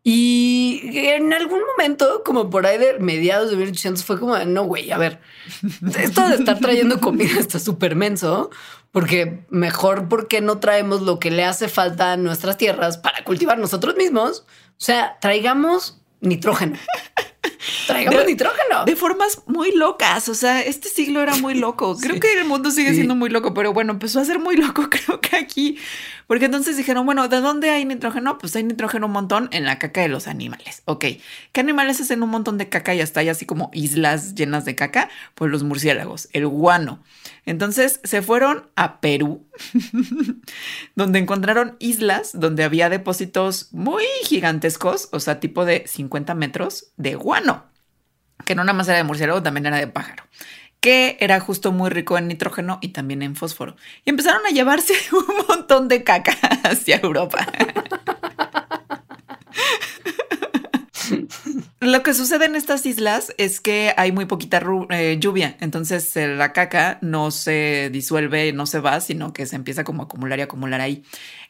[0.09, 0.66] Y
[0.99, 4.99] en algún momento, como por ahí de mediados de 1800, fue como, no, güey, a
[4.99, 5.21] ver,
[5.99, 8.51] esto de estar trayendo comida está súper menso,
[8.93, 13.59] porque mejor porque no traemos lo que le hace falta a nuestras tierras para cultivar
[13.59, 14.47] nosotros mismos.
[14.71, 16.77] O sea, traigamos nitrógeno.
[17.87, 18.85] Traigamos de, nitrógeno.
[18.85, 20.29] De formas muy locas.
[20.29, 21.97] O sea, este siglo era muy loco.
[22.01, 24.89] Creo que el mundo sigue siendo muy loco, pero bueno, empezó a ser muy loco,
[24.91, 25.79] creo que aquí.
[26.27, 28.39] Porque entonces dijeron, bueno, ¿de dónde hay nitrógeno?
[28.39, 30.83] Pues hay nitrógeno un montón en la caca de los animales.
[30.85, 31.05] Ok.
[31.53, 34.75] ¿Qué animales hacen un montón de caca y hasta hay así como islas llenas de
[34.75, 35.09] caca?
[35.35, 37.01] Pues los murciélagos, el guano.
[37.47, 39.47] Entonces se fueron a Perú,
[40.97, 47.15] donde encontraron islas donde había depósitos muy gigantescos, o sea, tipo de 50 metros de
[47.15, 47.65] guano,
[48.45, 50.25] que no nada más era de murciélago, también era de pájaro
[50.81, 53.75] que era justo muy rico en nitrógeno y también en fósforo.
[54.05, 57.45] Y empezaron a llevarse un montón de caca hacia Europa.
[61.81, 66.27] Lo que sucede en estas islas es que hay muy poquita eh, lluvia, entonces eh,
[66.27, 70.39] la caca no se disuelve, no se va, sino que se empieza como a acumular
[70.39, 71.05] y acumular ahí.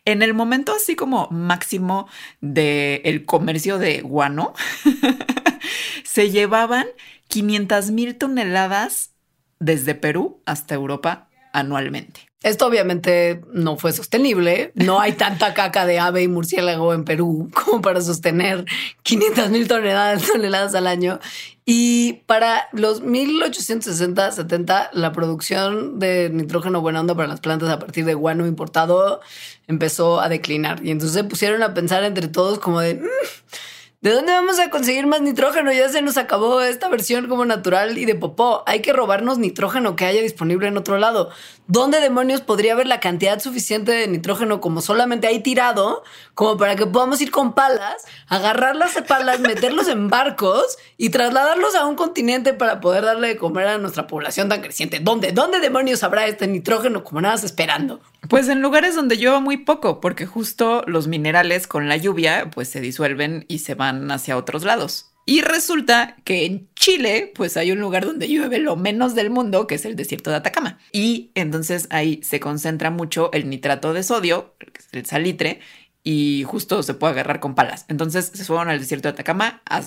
[0.04, 2.08] En el momento así como máximo
[2.40, 4.52] del comercio de guano,
[6.04, 6.86] se llevaban
[7.28, 9.12] 500 mil toneladas
[9.60, 12.25] desde Perú hasta Europa anualmente.
[12.46, 14.70] Esto obviamente no fue sostenible.
[14.76, 18.64] No hay tanta caca de ave y murciélago en Perú como para sostener
[19.02, 21.18] 500 mil toneladas, toneladas al año.
[21.64, 28.04] Y para los 1860-70, la producción de nitrógeno buena onda para las plantas a partir
[28.04, 29.20] de guano importado
[29.66, 30.86] empezó a declinar.
[30.86, 32.94] Y entonces se pusieron a pensar entre todos como de...
[32.94, 33.06] Mm,
[34.06, 35.72] ¿De dónde vamos a conseguir más nitrógeno?
[35.72, 38.62] Ya se nos acabó esta versión como natural y de popó.
[38.64, 41.30] Hay que robarnos nitrógeno que haya disponible en otro lado.
[41.66, 46.04] ¿Dónde demonios podría haber la cantidad suficiente de nitrógeno como solamente hay tirado,
[46.34, 51.74] como para que podamos ir con palas, agarrar las palas, meterlos en barcos y trasladarlos
[51.74, 55.00] a un continente para poder darle de comer a nuestra población tan creciente?
[55.00, 55.32] ¿Dónde?
[55.32, 57.98] ¿Dónde demonios habrá este nitrógeno como nada esperando?
[58.28, 62.68] Pues en lugares donde llueva muy poco, porque justo los minerales con la lluvia pues
[62.68, 65.12] se disuelven y se van hacia otros lados.
[65.28, 69.66] Y resulta que en Chile, pues hay un lugar donde llueve lo menos del mundo,
[69.66, 70.78] que es el desierto de Atacama.
[70.92, 74.54] Y entonces ahí se concentra mucho el nitrato de sodio,
[74.92, 75.60] el salitre,
[76.04, 77.86] y justo se puede agarrar con palas.
[77.88, 79.82] Entonces se fueron al desierto de Atacama a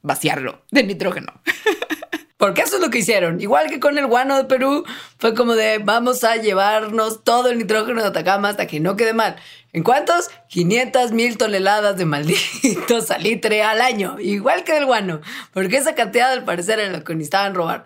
[0.00, 1.42] vaciarlo de nitrógeno.
[2.40, 3.38] Porque eso es lo que hicieron.
[3.38, 4.86] Igual que con el guano de Perú,
[5.18, 9.12] fue como de vamos a llevarnos todo el nitrógeno de Atacama hasta que no quede
[9.12, 9.36] mal.
[9.74, 10.30] ¿En cuántos?
[10.48, 14.16] 500 mil toneladas de maldito salitre al año.
[14.18, 15.20] Igual que del guano.
[15.52, 17.84] Porque esa cantidad al parecer era lo que necesitaban robar.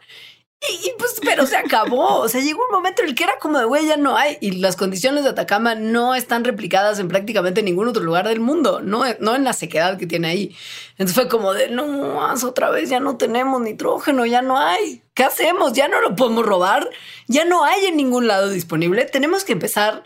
[0.68, 2.20] Y, pues, pero se acabó.
[2.20, 4.38] O sea, llegó un momento en el que era como de, güey, ya no hay.
[4.40, 8.80] Y las condiciones de Atacama no están replicadas en prácticamente ningún otro lugar del mundo.
[8.80, 10.56] No, no en la sequedad que tiene ahí.
[10.92, 15.02] Entonces fue como de, no, más otra vez, ya no tenemos nitrógeno, ya no hay.
[15.14, 15.74] ¿Qué hacemos?
[15.74, 16.88] Ya no lo podemos robar.
[17.28, 19.04] Ya no hay en ningún lado disponible.
[19.04, 20.02] Tenemos que empezar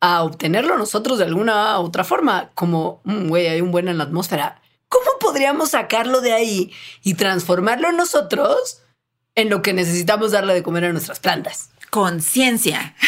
[0.00, 2.50] a obtenerlo nosotros de alguna otra forma.
[2.54, 4.62] Como, mm, güey, hay un buen en la atmósfera.
[4.88, 8.82] ¿Cómo podríamos sacarlo de ahí y transformarlo nosotros?
[9.38, 11.70] En lo que necesitamos darle de comer a nuestras plantas.
[11.90, 12.94] Conciencia.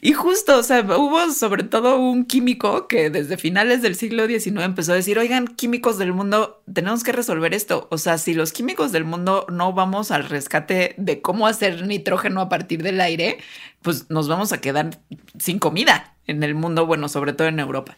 [0.00, 4.62] Y justo, o sea, hubo sobre todo un químico que desde finales del siglo XIX
[4.62, 7.88] empezó a decir, oigan, químicos del mundo, tenemos que resolver esto.
[7.90, 12.40] O sea, si los químicos del mundo no vamos al rescate de cómo hacer nitrógeno
[12.40, 13.38] a partir del aire,
[13.82, 15.00] pues nos vamos a quedar
[15.40, 17.96] sin comida en el mundo, bueno, sobre todo en Europa.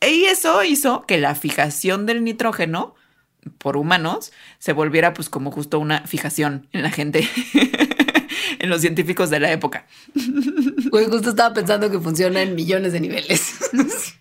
[0.00, 2.94] Y eso hizo que la fijación del nitrógeno
[3.58, 7.28] por humanos se volviera pues como justo una fijación en la gente,
[8.58, 9.86] en los científicos de la época.
[10.90, 13.54] Pues justo estaba pensando que funciona en millones de niveles.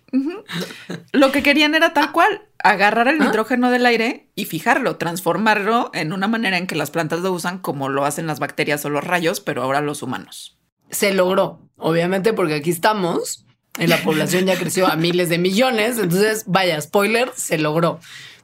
[1.12, 6.14] Lo que querían era tal cual, agarrar el nitrógeno del aire y fijarlo, transformarlo en
[6.14, 9.04] una manera en que las plantas lo usan como lo hacen las bacterias o los
[9.04, 10.58] rayos, pero ahora los humanos.
[10.90, 11.62] Se logró.
[11.78, 13.46] Obviamente porque aquí estamos
[13.78, 15.98] y la población ya creció a miles de millones.
[15.98, 18.00] Entonces, vaya, spoiler, se logró.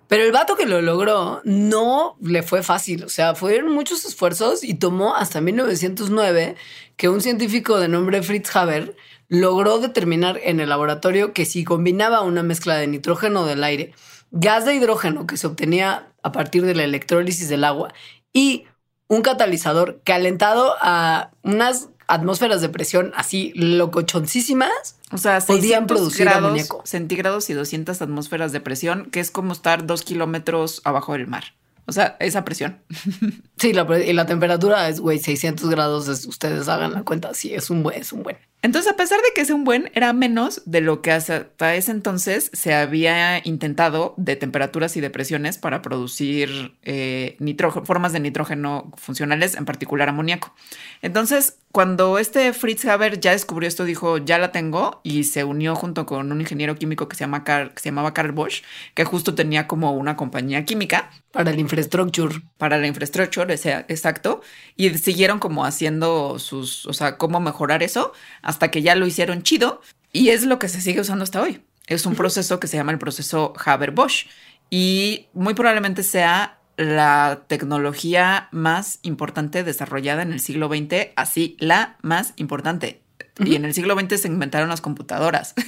[0.07, 3.03] Pero el vato que lo logró no le fue fácil.
[3.03, 6.55] O sea, fueron muchos esfuerzos y tomó hasta 1909
[6.95, 8.95] que un científico de nombre Fritz Haber
[9.27, 13.93] logró determinar en el laboratorio que si combinaba una mezcla de nitrógeno del aire,
[14.31, 17.93] gas de hidrógeno que se obtenía a partir de la electrólisis del agua
[18.31, 18.65] y
[19.07, 26.25] un catalizador calentado a unas atmósferas de presión así locochoncísimas, O sea, Podían 600 producir
[26.25, 26.81] grados amoníaco.
[26.85, 31.53] centígrados y 200 atmósferas de presión, que es como estar dos kilómetros abajo del mar.
[31.87, 32.79] O sea, esa presión.
[33.57, 36.07] Sí, la, y la temperatura es, güey, 600 grados.
[36.09, 37.33] es- ustedes hagan la cuenta.
[37.33, 38.37] Sí, es un buen, es un buen.
[38.61, 41.91] Entonces, a pesar de que es un buen, era menos de lo que hasta ese
[41.91, 47.37] entonces se había intentado de temperaturas y de presiones para producir eh,
[47.85, 50.53] formas de nitrógeno funcionales, en particular amoníaco.
[51.01, 55.75] Entonces, cuando este Fritz Haber ya descubrió esto, dijo, ya la tengo, y se unió
[55.75, 58.63] junto con un ingeniero químico que se, llama Carl- que se llamaba Carl Bosch,
[58.93, 61.09] que justo tenía como una compañía química.
[61.33, 62.33] Para el infrastructure.
[62.57, 64.39] para la infraestructura, ese- exacto,
[64.77, 69.43] y siguieron como haciendo sus, o sea, cómo mejorar eso hasta que ya lo hicieron
[69.43, 69.81] chido.
[70.13, 71.61] Y es lo que se sigue usando hasta hoy.
[71.87, 74.27] Es un proceso que se llama el proceso Haber-Bosch.
[74.69, 81.97] Y muy probablemente sea la tecnología más importante desarrollada en el siglo XX, así la
[82.01, 83.01] más importante.
[83.39, 85.53] Y en el siglo XX se inventaron las computadoras.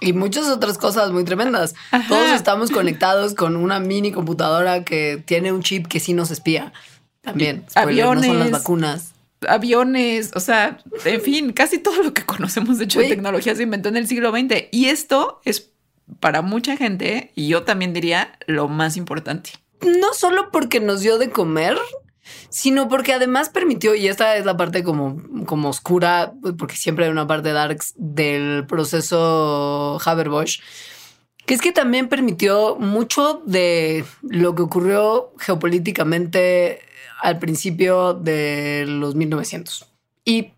[0.00, 1.74] Y muchas otras cosas muy tremendas.
[1.90, 2.06] Ajá.
[2.08, 6.72] Todos estamos conectados con una mini computadora que tiene un chip que sí nos espía.
[7.22, 7.64] También.
[7.70, 8.50] Spoiler, No son las Aviones.
[8.50, 9.12] vacunas.
[9.48, 13.62] aviones, o sea, en fin, casi todo lo que conocemos de hecho de tecnología se
[13.62, 14.64] inventó en el siglo XX.
[14.70, 15.70] Y esto es
[16.20, 19.50] para mucha gente, y yo también diría, lo más importante.
[19.82, 21.76] no solo porque nos dio de comer,
[22.48, 27.10] sino porque además permitió, y esta es la parte como, como oscura, porque siempre hay
[27.10, 30.60] una parte darks del proceso Haber-Bosch,
[31.44, 36.80] que es que también permitió mucho de lo que ocurrió geopolíticamente
[37.22, 39.86] al principio de los 1900.
[40.24, 40.52] Y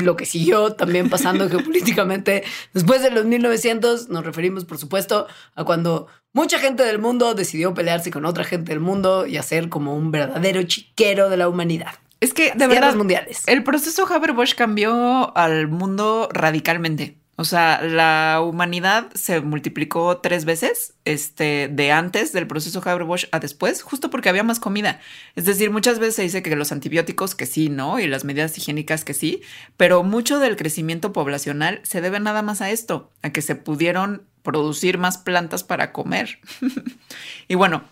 [0.00, 5.64] lo que siguió también pasando geopolíticamente después de los 1900, nos referimos, por supuesto, a
[5.64, 9.94] cuando mucha gente del mundo decidió pelearse con otra gente del mundo y hacer como
[9.94, 11.94] un verdadero chiquero de la humanidad.
[12.20, 13.42] Es que de verdad, mundiales.
[13.46, 17.21] el proceso Haber-Bosch cambió al mundo radicalmente.
[17.42, 23.40] O sea, la humanidad se multiplicó tres veces, este, de antes del proceso Haber-Bosch a
[23.40, 25.00] después, justo porque había más comida.
[25.34, 27.98] Es decir, muchas veces se dice que los antibióticos que sí, ¿no?
[27.98, 29.42] Y las medidas higiénicas que sí,
[29.76, 34.22] pero mucho del crecimiento poblacional se debe nada más a esto, a que se pudieron
[34.44, 36.38] producir más plantas para comer.
[37.48, 37.82] y bueno,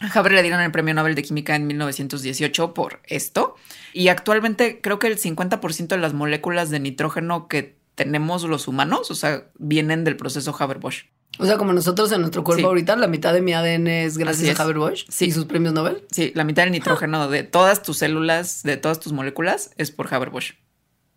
[0.00, 3.54] a Haber le dieron el premio Nobel de Química en 1918 por esto.
[3.92, 9.10] Y actualmente creo que el 50% de las moléculas de nitrógeno que tenemos los humanos,
[9.10, 11.04] o sea, vienen del proceso Haber-Bosch.
[11.38, 12.66] O sea, como nosotros en nuestro cuerpo Sí.
[12.66, 14.58] ahorita, la mitad de mi ADN es gracias es.
[14.60, 15.26] a Haber-Bosch Sí.
[15.26, 16.04] y sus premios Nobel.
[16.10, 20.12] Sí, la mitad del nitrógeno de todas tus células, de todas tus moléculas, es por
[20.12, 20.54] Haber-Bosch.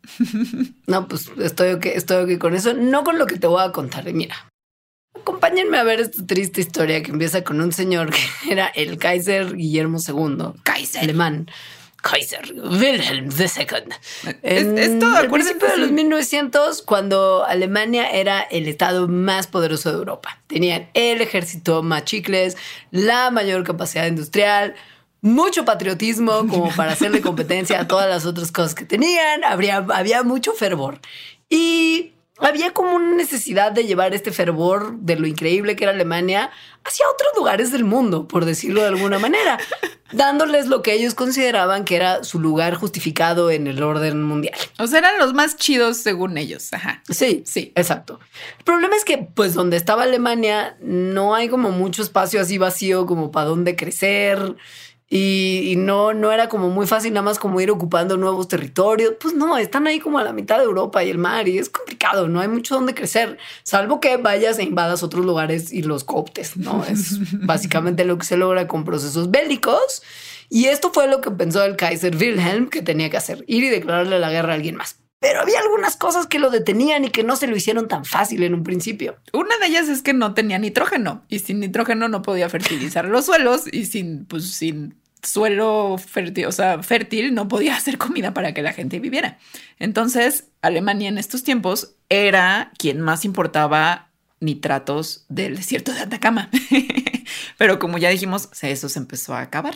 [0.87, 2.73] No, pues estoy ok, estoy ok con eso.
[2.73, 4.11] No con lo que te voy a contar.
[4.13, 4.35] Mira,
[5.15, 8.09] acompáñenme a ver esta triste historia que empieza con un señor
[8.43, 11.47] que era el Kaiser Guillermo II, Kaiser alemán.
[12.03, 14.35] Kaiser Wilhelm II.
[14.43, 15.93] Es- esto, el principio de los sí.
[15.93, 20.37] 1900, cuando Alemania era el estado más poderoso de Europa.
[20.47, 22.57] Tenían el ejército más chicles,
[22.91, 24.75] la mayor capacidad industrial,
[25.21, 29.43] mucho patriotismo como para hacerle competencia a todas las otras cosas que tenían.
[29.45, 30.99] Habría, había mucho fervor.
[31.49, 36.49] Y había como una necesidad de llevar este fervor de lo increíble que era Alemania
[36.83, 39.59] hacia otros lugares del mundo, por decirlo de alguna manera,
[40.11, 44.57] dándoles lo que ellos consideraban que era su lugar justificado en el orden mundial.
[44.79, 46.73] O sea, eran los más chidos según ellos.
[46.73, 47.03] Ajá.
[47.09, 47.71] Sí, Sí.
[47.75, 48.19] exacto.
[48.57, 53.05] El problema es que, pues, donde estaba Alemania, no hay como mucho espacio así vacío
[53.05, 54.55] como para dónde crecer.
[55.15, 59.13] Y, y no, no era como muy fácil nada más como ir ocupando nuevos territorios.
[59.21, 61.69] Pues no, están ahí como a la mitad de Europa y el mar y es
[61.69, 66.03] complicado, no hay mucho donde crecer, salvo que vayas e invadas otros lugares y los
[66.03, 66.83] cooptes, ¿no?
[66.85, 70.01] Es básicamente lo que se logra con procesos bélicos.
[70.49, 73.69] Y esto fue lo que pensó el Kaiser Wilhelm que tenía que hacer, ir y
[73.69, 74.95] declararle la guerra a alguien más.
[75.19, 78.41] Pero había algunas cosas que lo detenían y que no se lo hicieron tan fácil
[78.41, 79.17] en un principio.
[79.31, 83.27] Una de ellas es que no tenía nitrógeno y sin nitrógeno no podía fertilizar los
[83.27, 88.53] suelos y sin, pues, sin suelo fértil, o sea, fértil no podía hacer comida para
[88.53, 89.37] que la gente viviera.
[89.79, 94.09] Entonces, Alemania en estos tiempos era quien más importaba
[94.39, 96.49] nitratos del desierto de Atacama.
[97.57, 99.75] Pero como ya dijimos, eso se empezó a acabar.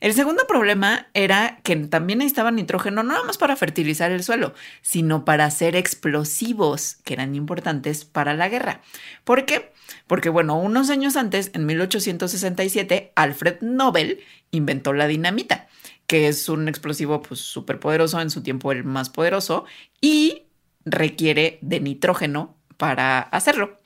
[0.00, 4.54] El segundo problema era que también necesitaban nitrógeno no nada más para fertilizar el suelo,
[4.80, 8.80] sino para hacer explosivos que eran importantes para la guerra.
[9.24, 9.72] ¿Por qué?
[10.06, 14.20] Porque bueno, unos años antes, en 1867, Alfred Nobel
[14.50, 15.68] inventó la dinamita,
[16.06, 19.64] que es un explosivo pues súper poderoso, en su tiempo el más poderoso,
[20.00, 20.44] y
[20.84, 23.77] requiere de nitrógeno para hacerlo.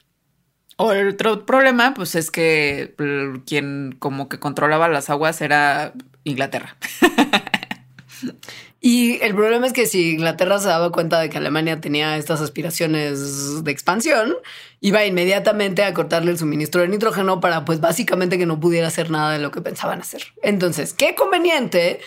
[0.85, 2.93] Otro problema, pues es que
[3.47, 5.93] quien como que controlaba las aguas era
[6.25, 6.77] Inglaterra.
[8.85, 12.41] Y el problema es que si Inglaterra se daba cuenta de que Alemania tenía estas
[12.41, 14.35] aspiraciones de expansión,
[14.81, 19.09] iba inmediatamente a cortarle el suministro de nitrógeno para, pues básicamente que no pudiera hacer
[19.09, 20.23] nada de lo que pensaban hacer.
[20.43, 22.01] Entonces, qué conveniente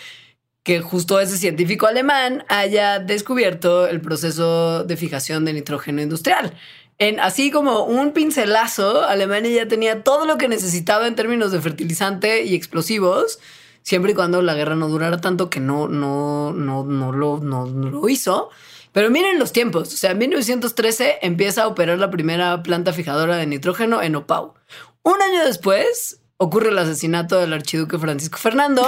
[0.64, 6.52] que justo ese científico alemán haya descubierto el proceso de fijación de nitrógeno industrial.
[6.98, 11.60] En así como un pincelazo, Alemania ya tenía todo lo que necesitaba en términos de
[11.60, 13.38] fertilizante y explosivos,
[13.82, 17.66] siempre y cuando la guerra no durara tanto que no, no, no, no, lo, no,
[17.66, 18.50] lo hizo.
[18.92, 19.92] Pero miren los tiempos.
[19.92, 24.54] O sea, en 1913 empieza a operar la primera planta fijadora de nitrógeno en Opau.
[25.02, 28.82] Un año después ocurre el asesinato del archiduque Francisco Fernando,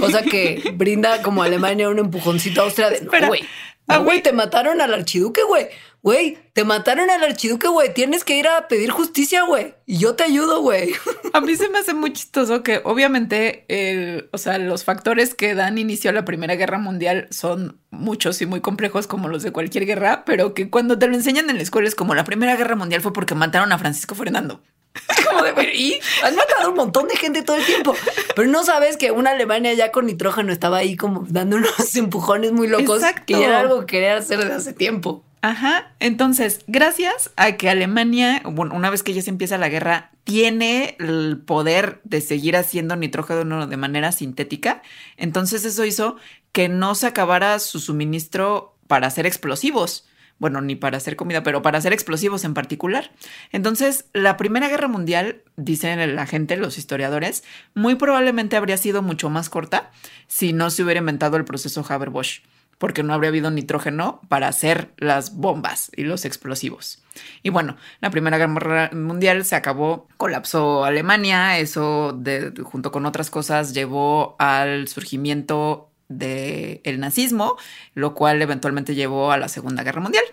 [0.00, 3.42] cosa que brinda como Alemania un empujoncito a Austria de no, güey.
[3.86, 5.68] Ah, güey, te mataron al archiduque, güey.
[6.04, 7.94] Güey, te mataron al archiduque, güey.
[7.94, 9.74] Tienes que ir a pedir justicia, güey.
[9.86, 10.92] Y yo te ayudo, güey.
[11.32, 15.54] A mí se me hace muy chistoso que obviamente, el, o sea, los factores que
[15.54, 19.52] dan inicio a la Primera Guerra Mundial son muchos y muy complejos como los de
[19.52, 22.54] cualquier guerra, pero que cuando te lo enseñan en la escuela es como la Primera
[22.54, 24.60] Guerra Mundial fue porque mataron a Francisco Fernando.
[25.28, 27.96] Como de, y han matado un montón de gente todo el tiempo.
[28.36, 32.52] Pero no sabes que una Alemania ya con nitrógeno estaba ahí como dando unos empujones
[32.52, 33.02] muy locos.
[33.26, 35.24] Que ya era algo que quería hacer desde hace tiempo.
[35.44, 35.92] Ajá.
[36.00, 40.96] Entonces, gracias a que Alemania, bueno, una vez que ya se empieza la guerra, tiene
[40.98, 44.80] el poder de seguir haciendo nitrógeno de manera sintética,
[45.18, 46.16] entonces eso hizo
[46.52, 50.08] que no se acabara su suministro para hacer explosivos.
[50.38, 53.12] Bueno, ni para hacer comida, pero para hacer explosivos en particular.
[53.52, 59.28] Entonces, la Primera Guerra Mundial, dicen la gente, los historiadores, muy probablemente habría sido mucho
[59.28, 59.90] más corta
[60.26, 62.40] si no se hubiera inventado el proceso Haber-Bosch
[62.84, 67.02] porque no habría habido nitrógeno para hacer las bombas y los explosivos.
[67.42, 72.20] Y bueno, la Primera Guerra Mundial se acabó, colapsó Alemania, eso
[72.62, 77.56] junto con otras cosas llevó al surgimiento del nazismo,
[77.94, 80.24] lo cual eventualmente llevó a la Segunda Guerra Mundial,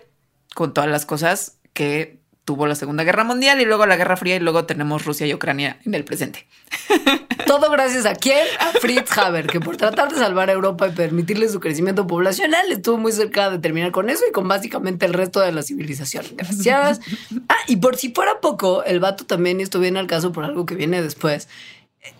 [0.54, 4.36] con todas las cosas que tuvo la Segunda Guerra Mundial y luego la Guerra Fría
[4.36, 6.46] y luego tenemos Rusia y Ucrania en el presente.
[7.46, 8.46] Todo gracias a quién?
[8.58, 12.70] A Fritz Haber, que por tratar de salvar a Europa y permitirle su crecimiento poblacional
[12.72, 16.24] estuvo muy cerca de terminar con eso y con básicamente el resto de la civilización.
[16.36, 17.00] Gracias.
[17.48, 20.44] Ah, y por si fuera poco, el vato también, y esto viene al caso por
[20.44, 21.48] algo que viene después,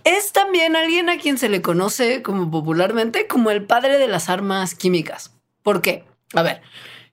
[0.04, 4.28] es también alguien a quien se le conoce como popularmente como el padre de las
[4.28, 5.32] armas químicas.
[5.62, 6.04] ¿Por qué?
[6.34, 6.62] A ver,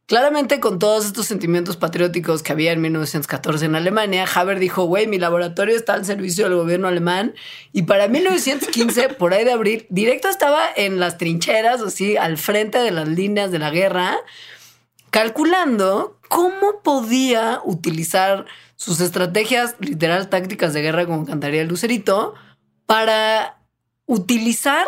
[0.10, 5.06] Claramente con todos estos sentimientos patrióticos que había en 1914 en Alemania, Haber dijo, güey,
[5.06, 7.36] mi laboratorio está al servicio del gobierno alemán.
[7.74, 12.80] Y para 1915, por ahí de abril, directo estaba en las trincheras, así, al frente
[12.80, 14.18] de las líneas de la guerra,
[15.12, 18.48] calculando cómo podía utilizar
[18.78, 22.34] sus estrategias, literal, tácticas de guerra, como cantaría el Lucerito,
[22.88, 23.60] para
[24.08, 24.88] utilizar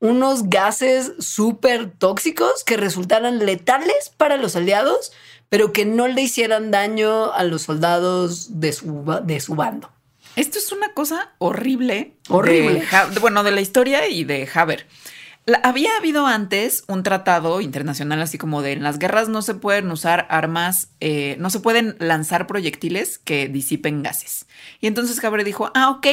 [0.00, 5.12] unos gases súper tóxicos que resultaran letales para los aliados,
[5.48, 9.90] pero que no le hicieran daño a los soldados de su, de su bando.
[10.36, 12.14] Esto es una cosa horrible.
[12.28, 12.84] Horrible.
[13.20, 14.86] bueno, de la historia y de Haber.
[15.62, 19.90] había habido antes un tratado internacional así como de en las guerras no se pueden
[19.90, 24.46] usar armas, eh, no se pueden lanzar proyectiles que disipen gases.
[24.80, 26.06] Y entonces Haber dijo, ah, ok,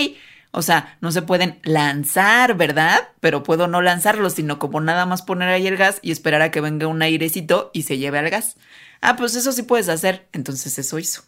[0.58, 3.10] o sea, no se pueden lanzar, ¿verdad?
[3.20, 6.50] Pero puedo no lanzarlos, sino como nada más poner ahí el gas y esperar a
[6.50, 8.56] que venga un airecito y se lleve al gas.
[9.00, 10.28] Ah, pues eso sí puedes hacer.
[10.34, 11.22] Entonces eso hizo.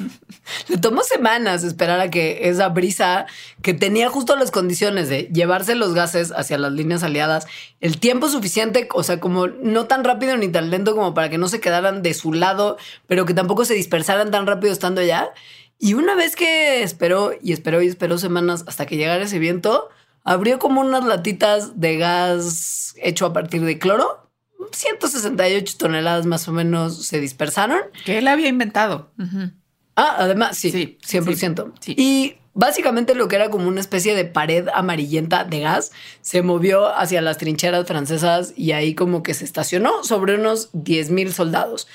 [0.68, 3.26] Le tomó semanas esperar a que esa brisa
[3.60, 7.46] que tenía justo las condiciones de llevarse los gases hacia las líneas aliadas,
[7.82, 11.36] el tiempo suficiente, o sea, como no tan rápido ni tan lento como para que
[11.36, 15.28] no se quedaran de su lado, pero que tampoco se dispersaran tan rápido estando allá.
[15.78, 19.88] Y una vez que esperó y esperó y esperó semanas hasta que llegara ese viento,
[20.24, 24.30] abrió como unas latitas de gas hecho a partir de cloro.
[24.72, 27.78] 168 toneladas más o menos se dispersaron.
[28.04, 29.12] Que él había inventado.
[29.94, 31.72] Ah, además, sí, sí 100%.
[31.96, 36.94] Y básicamente lo que era como una especie de pared amarillenta de gas se movió
[36.96, 41.86] hacia las trincheras francesas y ahí como que se estacionó sobre unos 10 mil soldados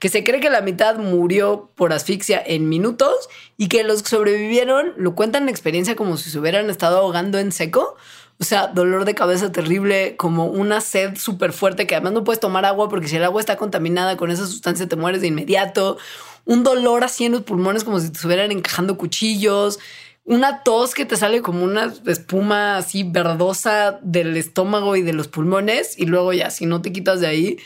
[0.00, 3.28] que se cree que la mitad murió por asfixia en minutos
[3.58, 7.38] y que los que sobrevivieron lo cuentan en experiencia como si se hubieran estado ahogando
[7.38, 7.96] en seco.
[8.40, 12.40] O sea, dolor de cabeza terrible, como una sed súper fuerte que además no puedes
[12.40, 15.98] tomar agua porque si el agua está contaminada con esa sustancia te mueres de inmediato.
[16.46, 19.78] Un dolor así en los pulmones como si te estuvieran encajando cuchillos.
[20.24, 25.28] Una tos que te sale como una espuma así verdosa del estómago y de los
[25.28, 25.98] pulmones.
[25.98, 27.58] Y luego ya, si no te quitas de ahí,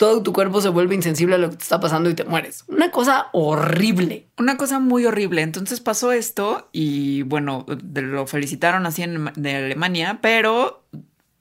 [0.00, 2.64] todo tu cuerpo se vuelve insensible a lo que te está pasando y te mueres.
[2.68, 4.28] Una cosa horrible.
[4.38, 5.42] Una cosa muy horrible.
[5.42, 10.86] Entonces pasó esto y bueno, lo felicitaron así en de Alemania, pero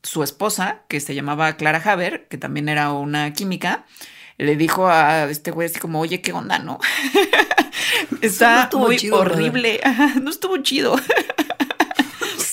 [0.03, 3.85] su esposa, que se llamaba Clara Haber, que también era una química,
[4.37, 6.79] le dijo a este güey así como, oye, ¿qué onda, no?
[8.21, 9.79] Está muy horrible.
[10.21, 10.97] no estuvo chido.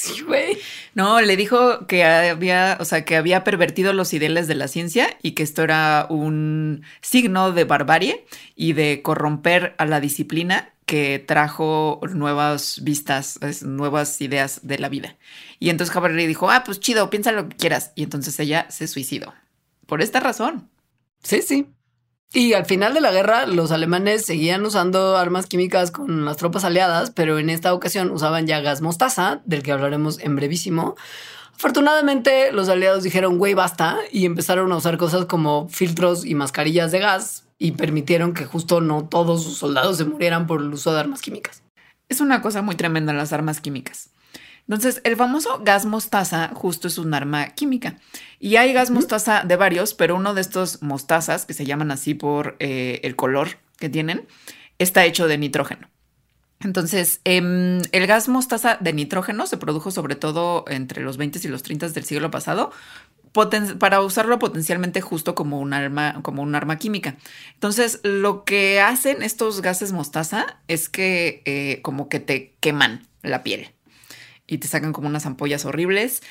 [0.06, 0.58] sí, güey.
[0.94, 5.16] No, le dijo que había, o sea, que había pervertido los ideales de la ciencia
[5.22, 11.18] y que esto era un signo de barbarie y de corromper a la disciplina que
[11.18, 15.16] trajo nuevas vistas, nuevas ideas de la vida.
[15.58, 17.92] Y entonces Javier le dijo, ah, pues chido, piensa lo que quieras.
[17.96, 19.34] Y entonces ella se suicidó.
[19.86, 20.70] Por esta razón.
[21.22, 21.66] Sí, sí.
[22.32, 26.64] Y al final de la guerra, los alemanes seguían usando armas químicas con las tropas
[26.64, 30.96] aliadas, pero en esta ocasión usaban ya gas mostaza, del que hablaremos en brevísimo.
[31.54, 36.92] Afortunadamente, los aliados dijeron, güey, basta, y empezaron a usar cosas como filtros y mascarillas
[36.92, 40.92] de gas, y permitieron que justo no todos sus soldados se murieran por el uso
[40.92, 41.62] de armas químicas.
[42.08, 44.10] Es una cosa muy tremenda las armas químicas.
[44.68, 47.98] Entonces, el famoso gas mostaza justo es un arma química.
[48.40, 52.14] Y hay gas mostaza de varios, pero uno de estos mostazas, que se llaman así
[52.14, 54.26] por eh, el color que tienen,
[54.78, 55.88] está hecho de nitrógeno.
[56.60, 61.48] Entonces, em, el gas mostaza de nitrógeno se produjo sobre todo entre los 20 y
[61.48, 62.72] los 30 del siglo pasado
[63.78, 67.16] para usarlo potencialmente justo como un arma, como un arma química.
[67.52, 73.42] Entonces, lo que hacen estos gases mostaza es que eh, como que te queman la
[73.42, 73.75] piel
[74.46, 76.22] y te sacan como unas ampollas horribles.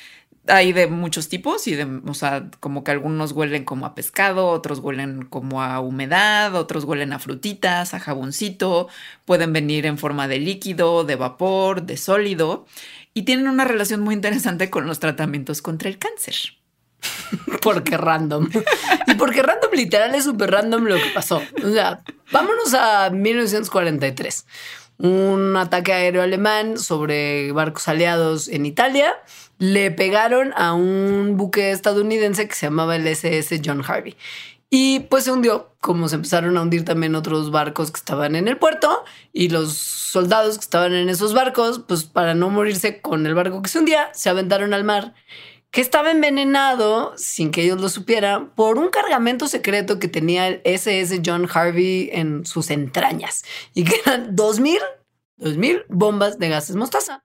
[0.48, 4.48] Hay de muchos tipos y de, o sea, como que algunos huelen como a pescado,
[4.48, 8.88] otros huelen como a humedad, otros huelen a frutitas, a jaboncito,
[9.24, 12.66] pueden venir en forma de líquido, de vapor, de sólido
[13.12, 16.36] y tienen una relación muy interesante con los tratamientos contra el cáncer.
[17.62, 18.48] porque random.
[19.06, 21.42] Y porque random literal es súper random lo que pasó.
[21.64, 24.46] O sea, vámonos a 1943
[24.98, 29.14] un ataque aéreo alemán sobre barcos aliados en Italia.
[29.58, 34.16] Le pegaron a un buque estadounidense que se llamaba el SS John Harvey.
[34.68, 38.48] Y pues se hundió, como se empezaron a hundir también otros barcos que estaban en
[38.48, 43.26] el puerto y los soldados que estaban en esos barcos, pues para no morirse con
[43.26, 45.14] el barco que se hundía, se aventaron al mar
[45.76, 50.62] que estaba envenenado, sin que ellos lo supieran, por un cargamento secreto que tenía el
[50.64, 54.78] SS John Harvey en sus entrañas y que eran 2000,
[55.36, 57.24] 2000 bombas de gases mostaza.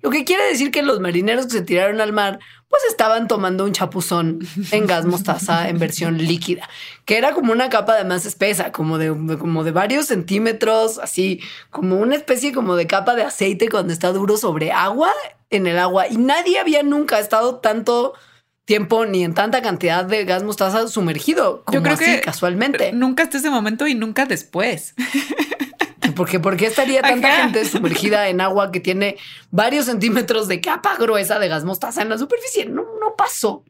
[0.00, 3.66] Lo que quiere decir que los marineros que se tiraron al mar, pues estaban tomando
[3.66, 4.38] un chapuzón
[4.70, 6.70] en gas mostaza en versión líquida,
[7.04, 11.42] que era como una capa de más espesa, como de, como de varios centímetros, así
[11.68, 15.12] como una especie como de capa de aceite cuando está duro sobre agua
[15.52, 16.08] en el agua.
[16.08, 18.14] Y nadie había nunca estado tanto
[18.64, 22.92] tiempo ni en tanta cantidad de gas mostaza sumergido como Yo creo así, que casualmente.
[22.92, 24.94] Nunca hasta ese momento y nunca después.
[26.16, 29.16] Porque ¿por qué estaría tanta gente sumergida en agua que tiene
[29.50, 32.66] varios centímetros de capa gruesa de gas mostaza en la superficie?
[32.66, 33.64] No, no pasó.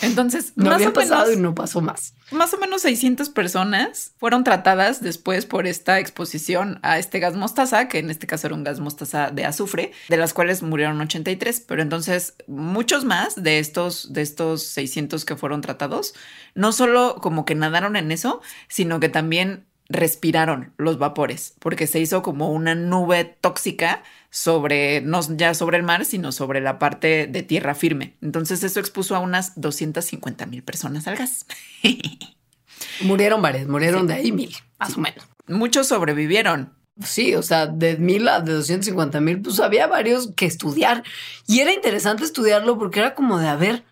[0.00, 2.14] Entonces, no había pasado y no pasó más.
[2.32, 7.88] Más o menos 600 personas fueron tratadas después por esta exposición a este gas mostaza,
[7.88, 11.60] que en este caso era un gas mostaza de azufre, de las cuales murieron 83.
[11.60, 16.14] Pero entonces, muchos más de estos, de estos 600 que fueron tratados,
[16.54, 22.00] no solo como que nadaron en eso, sino que también respiraron los vapores, porque se
[22.00, 27.26] hizo como una nube tóxica sobre, no ya sobre el mar, sino sobre la parte
[27.26, 28.16] de tierra firme.
[28.22, 31.46] Entonces eso expuso a unas 250 mil personas al gas.
[33.02, 35.24] murieron varios, murieron de ahí mil, más o menos.
[35.46, 36.72] Muchos sobrevivieron.
[37.02, 41.02] Sí, o sea, de mil a de 250 mil, pues había varios que estudiar.
[41.46, 43.84] Y era interesante estudiarlo porque era como de, a ver,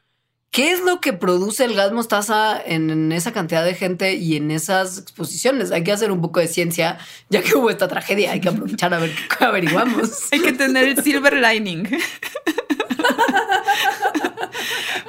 [0.50, 4.50] ¿Qué es lo que produce el gas mostaza en, esa cantidad de gente y en
[4.50, 5.70] esas exposiciones?
[5.70, 6.98] Hay que hacer un poco de ciencia,
[7.28, 8.32] ya que hubo esta tragedia.
[8.32, 10.10] Hay que aprovechar a ver qué averiguamos.
[10.32, 11.88] Hay que tener el silver lining.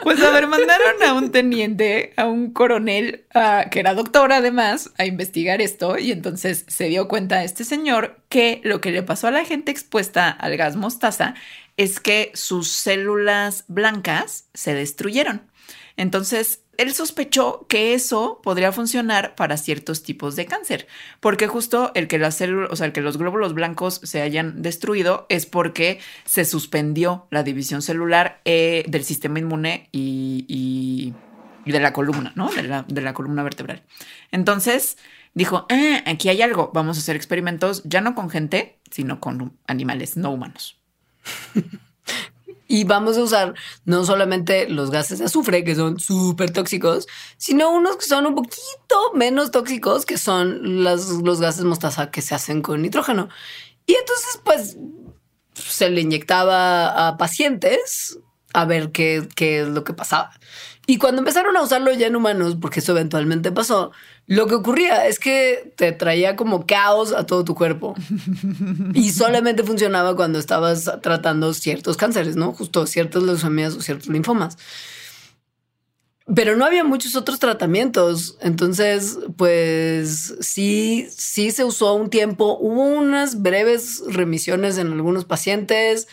[0.03, 3.25] Pues a ver, mandaron a un teniente, a un coronel,
[3.69, 8.61] que era doctor además, a investigar esto y entonces se dio cuenta este señor que
[8.63, 11.35] lo que le pasó a la gente expuesta al gas mostaza
[11.81, 15.49] es que sus células blancas se destruyeron.
[15.97, 20.87] Entonces, él sospechó que eso podría funcionar para ciertos tipos de cáncer,
[21.19, 24.63] porque justo el que las células, o sea, el que los glóbulos blancos se hayan
[24.63, 31.13] destruido es porque se suspendió la división celular eh, del sistema inmune y,
[31.65, 32.49] de la columna, ¿no?
[32.49, 33.83] De la, columna vertebral.
[34.31, 34.97] Entonces
[35.35, 39.57] dijo, ah, aquí hay algo, vamos a hacer experimentos ya no con gente, sino con
[39.67, 40.80] animales no humanos.
[42.71, 43.53] Y vamos a usar
[43.83, 47.05] no solamente los gases de azufre, que son súper tóxicos,
[47.35, 52.33] sino unos que son un poquito menos tóxicos, que son los gases mostaza que se
[52.33, 53.27] hacen con nitrógeno.
[53.85, 54.77] Y entonces, pues,
[55.53, 58.19] se le inyectaba a pacientes
[58.53, 60.31] a ver qué, qué es lo que pasaba.
[60.87, 63.91] Y cuando empezaron a usarlo ya en humanos, porque eso eventualmente pasó,
[64.25, 67.93] lo que ocurría es que te traía como caos a todo tu cuerpo.
[68.93, 72.53] y solamente funcionaba cuando estabas tratando ciertos cánceres, ¿no?
[72.53, 74.57] Justo ciertas leucemias o ciertos linfomas.
[76.33, 78.37] Pero no había muchos otros tratamientos.
[78.41, 82.57] Entonces, pues sí, sí se usó un tiempo.
[82.59, 86.07] Hubo unas breves remisiones en algunos pacientes,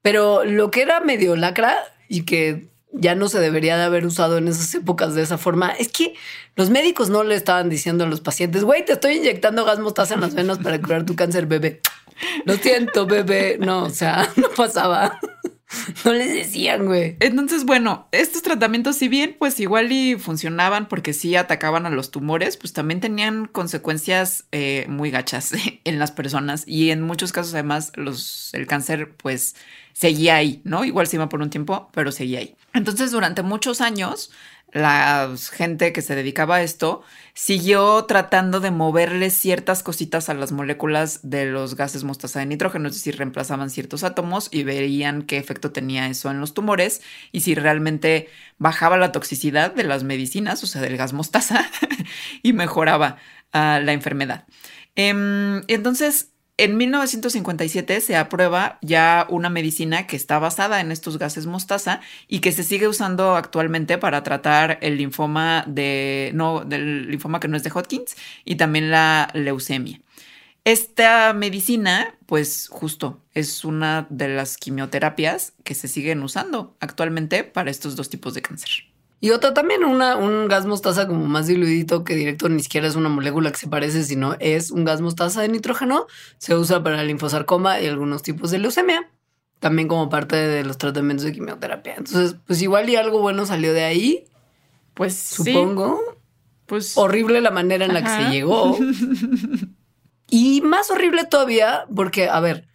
[0.00, 1.76] pero lo que era medio lacra
[2.08, 5.70] y que ya no se debería de haber usado en esas épocas de esa forma.
[5.70, 6.14] Es que
[6.56, 10.14] los médicos no le estaban diciendo a los pacientes, güey, te estoy inyectando gas mostaza
[10.14, 11.80] en las venas para curar tu cáncer, bebé.
[12.44, 13.58] Lo siento, bebé.
[13.58, 15.18] No, o sea, no pasaba.
[16.04, 17.16] No les decían, güey.
[17.20, 22.10] Entonces, bueno, estos tratamientos, si bien pues igual y funcionaban porque sí atacaban a los
[22.10, 25.52] tumores, pues también tenían consecuencias eh, muy gachas
[25.84, 29.56] en las personas y en muchos casos además los, el cáncer pues
[29.94, 30.84] seguía ahí, ¿no?
[30.84, 32.54] Igual se iba por un tiempo, pero seguía ahí.
[32.74, 34.30] Entonces, durante muchos años,
[34.72, 37.02] la gente que se dedicaba a esto
[37.34, 42.88] siguió tratando de moverle ciertas cositas a las moléculas de los gases mostaza de nitrógeno,
[42.88, 47.02] es decir, reemplazaban ciertos átomos y veían qué efecto tenía eso en los tumores
[47.32, 51.68] y si realmente bajaba la toxicidad de las medicinas, o sea, del gas mostaza,
[52.42, 53.18] y mejoraba
[53.52, 54.46] ah, la enfermedad.
[54.94, 61.46] Em, entonces, en 1957 se aprueba ya una medicina que está basada en estos gases
[61.46, 67.40] mostaza y que se sigue usando actualmente para tratar el linfoma de no del linfoma
[67.40, 70.00] que no es de Hodgkins y también la leucemia.
[70.64, 77.70] Esta medicina, pues justo, es una de las quimioterapias que se siguen usando actualmente para
[77.70, 78.91] estos dos tipos de cáncer.
[79.22, 82.96] Y otra también, una, un gas mostaza como más diluidito que directo ni siquiera es
[82.96, 86.08] una molécula que se parece, sino es un gas mostaza de nitrógeno.
[86.38, 89.08] Se usa para el linfosarcoma y algunos tipos de leucemia.
[89.60, 91.94] También como parte de los tratamientos de quimioterapia.
[91.98, 94.24] Entonces, pues igual y algo bueno salió de ahí.
[94.94, 96.00] Pues supongo.
[96.66, 98.76] Pues horrible la manera en la que se llegó.
[100.30, 102.66] y más horrible todavía, porque, a ver,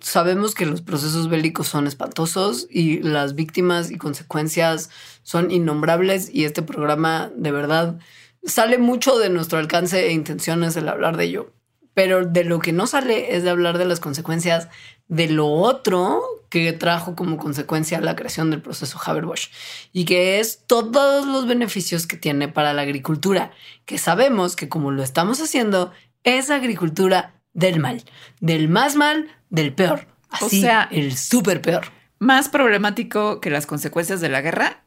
[0.00, 4.90] sabemos que los procesos bélicos son espantosos y las víctimas y consecuencias
[5.22, 7.98] son innombrables y este programa de verdad
[8.44, 11.52] sale mucho de nuestro alcance e intenciones el hablar de ello.
[11.94, 14.68] Pero de lo que no sale es de hablar de las consecuencias
[15.08, 19.50] de lo otro que trajo como consecuencia la creación del proceso Haber-Bosch
[19.92, 23.50] y que es todos los beneficios que tiene para la agricultura,
[23.84, 25.92] que sabemos que como lo estamos haciendo
[26.22, 28.04] es agricultura del mal,
[28.40, 30.06] del más mal, del peor.
[30.28, 31.86] Así, o sea, el súper peor.
[32.18, 34.84] Más problemático que las consecuencias de la guerra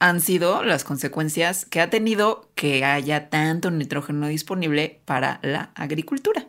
[0.00, 6.46] han sido las consecuencias que ha tenido que haya tanto nitrógeno disponible para la agricultura.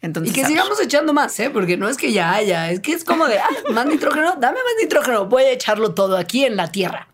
[0.00, 1.50] Entonces, y que sigamos echando más, ¿eh?
[1.50, 4.58] porque no es que ya haya, es que es como de, ah, más nitrógeno, dame
[4.58, 7.08] más nitrógeno, voy a echarlo todo aquí en la tierra.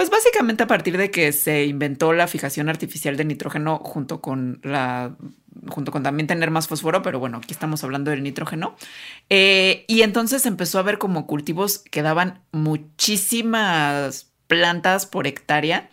[0.00, 4.58] Pues básicamente a partir de que se inventó la fijación artificial de nitrógeno junto con
[4.62, 5.14] la
[5.68, 8.76] junto con también tener más fósforo, pero bueno, aquí estamos hablando del nitrógeno.
[9.28, 15.90] Eh, y entonces empezó a ver como cultivos que daban muchísimas plantas por hectárea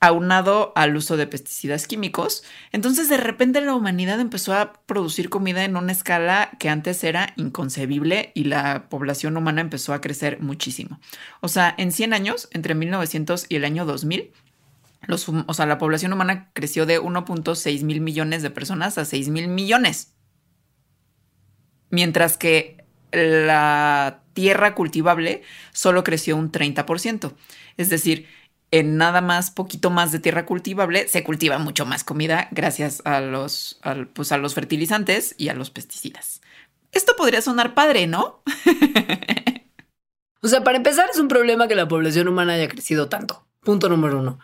[0.00, 2.42] aunado al uso de pesticidas químicos.
[2.72, 7.34] Entonces de repente la humanidad empezó a producir comida en una escala que antes era
[7.36, 10.98] inconcebible y la población humana empezó a crecer muchísimo.
[11.40, 14.32] O sea, en 100 años, entre 1900 y el año 2000,
[15.46, 19.48] o sea, la población humana creció de 1.6 mil millones de personas a 6 mil
[19.48, 20.14] millones.
[21.90, 25.42] Mientras que la tierra cultivable
[25.72, 27.34] solo creció un 30%.
[27.76, 28.28] Es decir,
[28.70, 33.20] en nada más, poquito más de tierra cultivable, se cultiva mucho más comida gracias a
[33.20, 33.80] los,
[34.12, 36.40] pues a los fertilizantes y a los pesticidas.
[36.92, 38.42] Esto podría sonar padre, ¿no?
[40.42, 43.46] o sea, para empezar, es un problema que la población humana haya crecido tanto.
[43.60, 44.38] Punto número uno.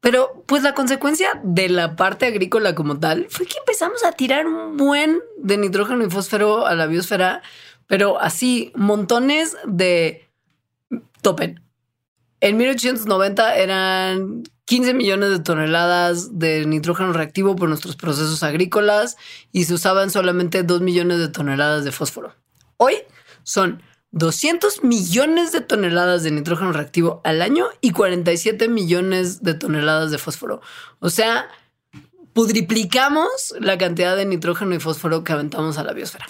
[0.00, 4.46] Pero pues la consecuencia de la parte agrícola como tal fue que empezamos a tirar
[4.46, 7.42] un buen de nitrógeno y fósforo a la biosfera
[7.90, 10.30] pero así, montones de
[11.22, 11.60] topen.
[12.40, 19.16] En 1890 eran 15 millones de toneladas de nitrógeno reactivo por nuestros procesos agrícolas
[19.52, 22.34] y se usaban solamente 2 millones de toneladas de fósforo.
[22.76, 22.94] Hoy
[23.42, 23.82] son
[24.12, 30.18] 200 millones de toneladas de nitrógeno reactivo al año y 47 millones de toneladas de
[30.18, 30.60] fósforo.
[30.98, 31.48] O sea,
[32.32, 36.26] pudriplicamos la cantidad de nitrógeno y fósforo que aventamos a la biosfera.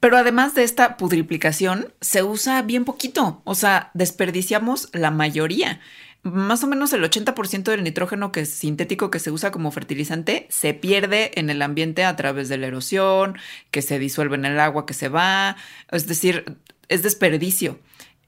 [0.00, 5.80] Pero además de esta pudriplicación, se usa bien poquito, o sea, desperdiciamos la mayoría.
[6.22, 10.46] Más o menos el 80% del nitrógeno que es sintético que se usa como fertilizante
[10.50, 13.38] se pierde en el ambiente a través de la erosión,
[13.70, 15.56] que se disuelve en el agua que se va,
[15.90, 17.78] es decir, es desperdicio.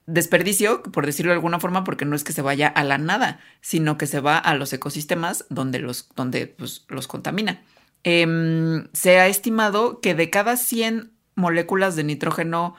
[0.05, 3.39] Desperdicio, por decirlo de alguna forma, porque no es que se vaya a la nada,
[3.61, 7.61] sino que se va a los ecosistemas donde los, donde, pues, los contamina.
[8.03, 12.75] Em, se ha estimado que de cada 100 moléculas de nitrógeno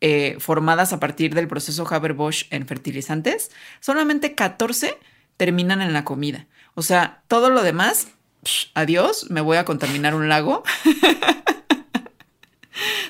[0.00, 3.50] eh, formadas a partir del proceso Haber-Bosch en fertilizantes,
[3.80, 4.96] solamente 14
[5.36, 6.46] terminan en la comida.
[6.74, 8.08] O sea, todo lo demás,
[8.74, 10.62] adiós, me voy a contaminar un lago.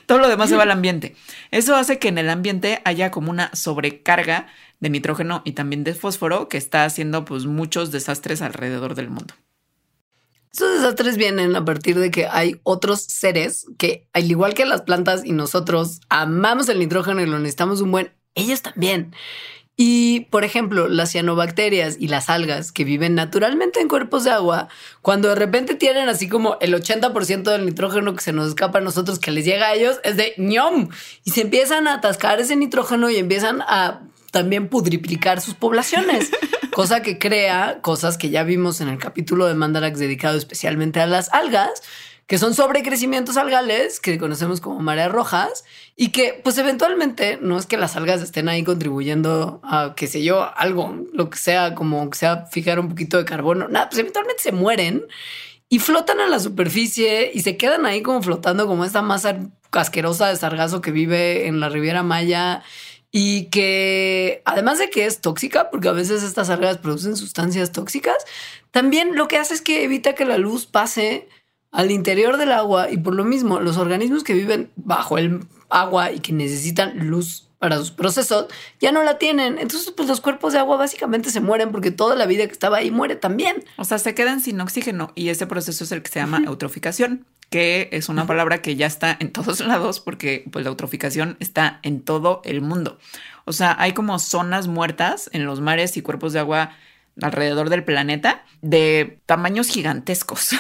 [0.06, 1.14] todo lo demás se va al ambiente.
[1.50, 4.46] Eso hace que en el ambiente haya como una sobrecarga
[4.80, 9.34] de nitrógeno y también de fósforo que está haciendo pues muchos desastres alrededor del mundo.
[10.52, 14.82] Estos desastres vienen a partir de que hay otros seres que, al igual que las
[14.82, 19.14] plantas y nosotros, amamos el nitrógeno y lo necesitamos un buen, ellos también.
[19.80, 24.68] Y, por ejemplo, las cianobacterias y las algas que viven naturalmente en cuerpos de agua,
[25.02, 28.82] cuando de repente tienen así como el 80% del nitrógeno que se nos escapa a
[28.82, 30.88] nosotros, que les llega a ellos, es de ñom.
[31.22, 34.00] Y se empiezan a atascar ese nitrógeno y empiezan a
[34.30, 36.30] también pudriplicar sus poblaciones,
[36.72, 41.06] cosa que crea cosas que ya vimos en el capítulo de Mandarax dedicado especialmente a
[41.06, 41.82] las algas,
[42.26, 45.64] que son sobrecrecimientos algales que conocemos como mareas rojas
[45.96, 50.22] y que pues eventualmente no es que las algas estén ahí contribuyendo a qué sé
[50.22, 53.98] yo, algo, lo que sea, como que sea fijar un poquito de carbono, nada, pues
[54.00, 55.04] eventualmente se mueren
[55.70, 59.38] y flotan a la superficie y se quedan ahí como flotando como esta masa
[59.70, 62.62] casquerosa de sargazo que vive en la Riviera Maya
[63.10, 68.16] y que además de que es tóxica, porque a veces estas algas producen sustancias tóxicas,
[68.70, 71.28] también lo que hace es que evita que la luz pase
[71.70, 75.40] al interior del agua y por lo mismo los organismos que viven bajo el
[75.70, 78.46] agua y que necesitan luz para sus procesos
[78.80, 79.58] ya no la tienen.
[79.58, 82.78] Entonces, pues los cuerpos de agua básicamente se mueren porque toda la vida que estaba
[82.78, 83.64] ahí muere también.
[83.76, 87.26] O sea, se quedan sin oxígeno y ese proceso es el que se llama eutroficación
[87.50, 91.80] que es una palabra que ya está en todos lados porque pues la eutroficación está
[91.82, 92.98] en todo el mundo.
[93.44, 96.72] O sea, hay como zonas muertas en los mares y cuerpos de agua
[97.20, 100.50] alrededor del planeta de tamaños gigantescos.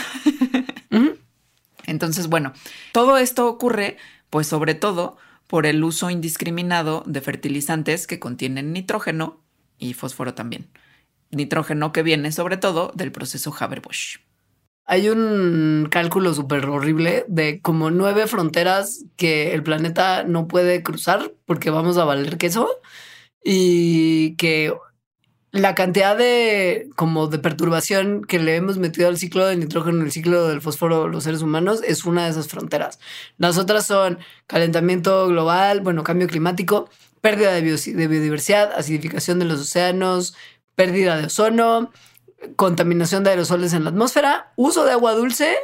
[1.86, 2.52] Entonces, bueno,
[2.92, 3.96] todo esto ocurre
[4.30, 5.16] pues sobre todo
[5.48, 9.42] por el uso indiscriminado de fertilizantes que contienen nitrógeno
[9.78, 10.68] y fósforo también.
[11.30, 14.20] Nitrógeno que viene sobre todo del proceso Haber-Bosch.
[14.84, 21.32] Hay un cálculo súper horrible de como nueve fronteras que el planeta no puede cruzar
[21.44, 22.80] porque vamos a valer queso
[23.44, 24.72] y que
[25.50, 30.12] la cantidad de como de perturbación que le hemos metido al ciclo del nitrógeno el
[30.12, 32.98] ciclo del fósforo los seres humanos es una de esas fronteras.
[33.38, 36.90] Las otras son calentamiento global, bueno, cambio climático,
[37.20, 40.34] pérdida de biodiversidad, acidificación de los océanos,
[40.74, 41.90] pérdida de ozono,
[42.56, 45.56] contaminación de aerosoles en la atmósfera, uso de agua dulce,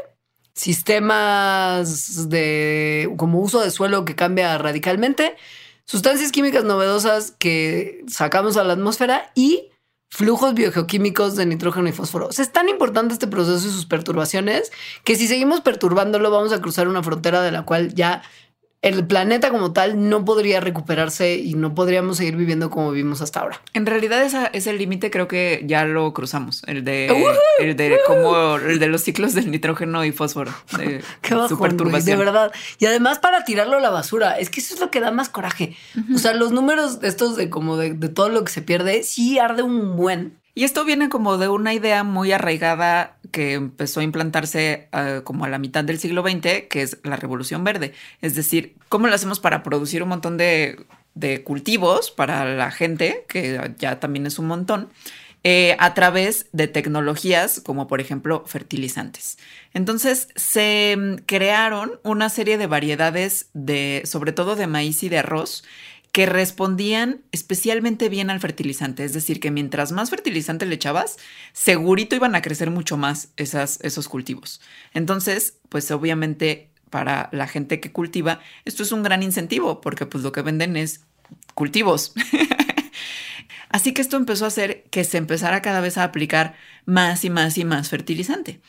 [0.55, 5.37] sistemas de como uso de suelo que cambia radicalmente,
[5.85, 9.71] sustancias químicas novedosas que sacamos a la atmósfera y
[10.15, 12.31] flujos biogeoquímicos de nitrógeno y fósforo.
[12.31, 14.71] es tan importante este proceso y sus perturbaciones
[15.03, 18.23] que si seguimos perturbándolo vamos a cruzar una frontera de la cual ya
[18.85, 23.41] el planeta como tal no podría recuperarse y no podríamos seguir viviendo como vivimos hasta
[23.41, 23.59] ahora.
[23.73, 27.07] En realidad esa, ese límite creo que ya lo cruzamos, el de,
[27.61, 32.05] el de como el de los ciclos del nitrógeno y fósforo, de Qué perturbación.
[32.05, 32.53] de verdad.
[32.79, 35.31] Y además para tirarlo a la basura, es que eso es lo que da más
[35.31, 35.75] coraje.
[36.15, 39.03] O sea, los números de estos de como de, de todo lo que se pierde,
[39.03, 40.44] sí arde un buen.
[40.55, 45.45] Y esto viene como de una idea muy arraigada que empezó a implantarse ah, como
[45.45, 47.93] a la mitad del siglo XX, que es la revolución verde.
[48.23, 50.87] Es decir, ¿cómo lo hacemos para producir un montón de,
[51.43, 54.91] cultivos para la gente, que ya también es un montón?
[55.47, 59.37] Eh, a través de tecnologías como por ejemplo fertilizantes.
[59.75, 65.19] Entonces se mm, crearon una serie de variedades de, sobre todo de maíz y de
[65.19, 65.63] arroz,
[66.15, 69.03] que respondían especialmente bien al fertilizante.
[69.05, 71.17] Es decir, que mientras más fertilizante le echabas,
[71.53, 74.61] segurito iban a crecer mucho más esos cultivos.
[74.93, 80.23] Entonces, pues obviamente para la gente que cultiva, esto es un gran incentivo porque pues
[80.23, 81.01] lo que venden es
[81.55, 82.13] cultivos.
[83.69, 86.55] Así que esto empezó a hacer que se empezara cada vez a aplicar
[86.85, 88.61] más y más y más fertilizante.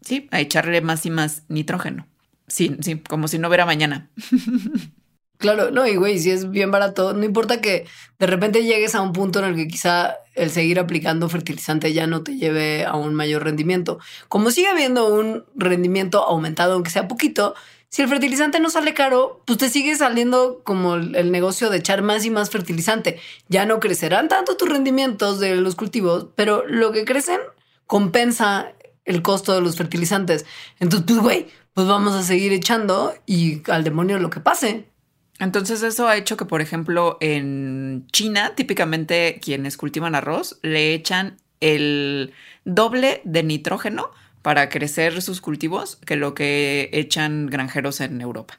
[0.00, 2.06] Sí, a echarle más y más nitrógeno.
[2.48, 4.08] Sí, sí, como si no hubiera mañana.
[5.44, 7.86] Claro, no, y güey, si es bien barato, no importa que
[8.18, 12.06] de repente llegues a un punto en el que quizá el seguir aplicando fertilizante ya
[12.06, 13.98] no te lleve a un mayor rendimiento.
[14.28, 17.54] Como sigue habiendo un rendimiento aumentado, aunque sea poquito,
[17.90, 22.00] si el fertilizante no sale caro, pues te sigue saliendo como el negocio de echar
[22.00, 23.20] más y más fertilizante.
[23.50, 27.40] Ya no crecerán tanto tus rendimientos de los cultivos, pero lo que crecen
[27.86, 28.72] compensa
[29.04, 30.46] el costo de los fertilizantes.
[30.80, 34.93] Entonces, pues, güey, pues vamos a seguir echando y al demonio lo que pase.
[35.38, 41.36] Entonces eso ha hecho que, por ejemplo, en China, típicamente quienes cultivan arroz le echan
[41.60, 42.32] el
[42.64, 44.10] doble de nitrógeno
[44.42, 48.58] para crecer sus cultivos que lo que echan granjeros en Europa.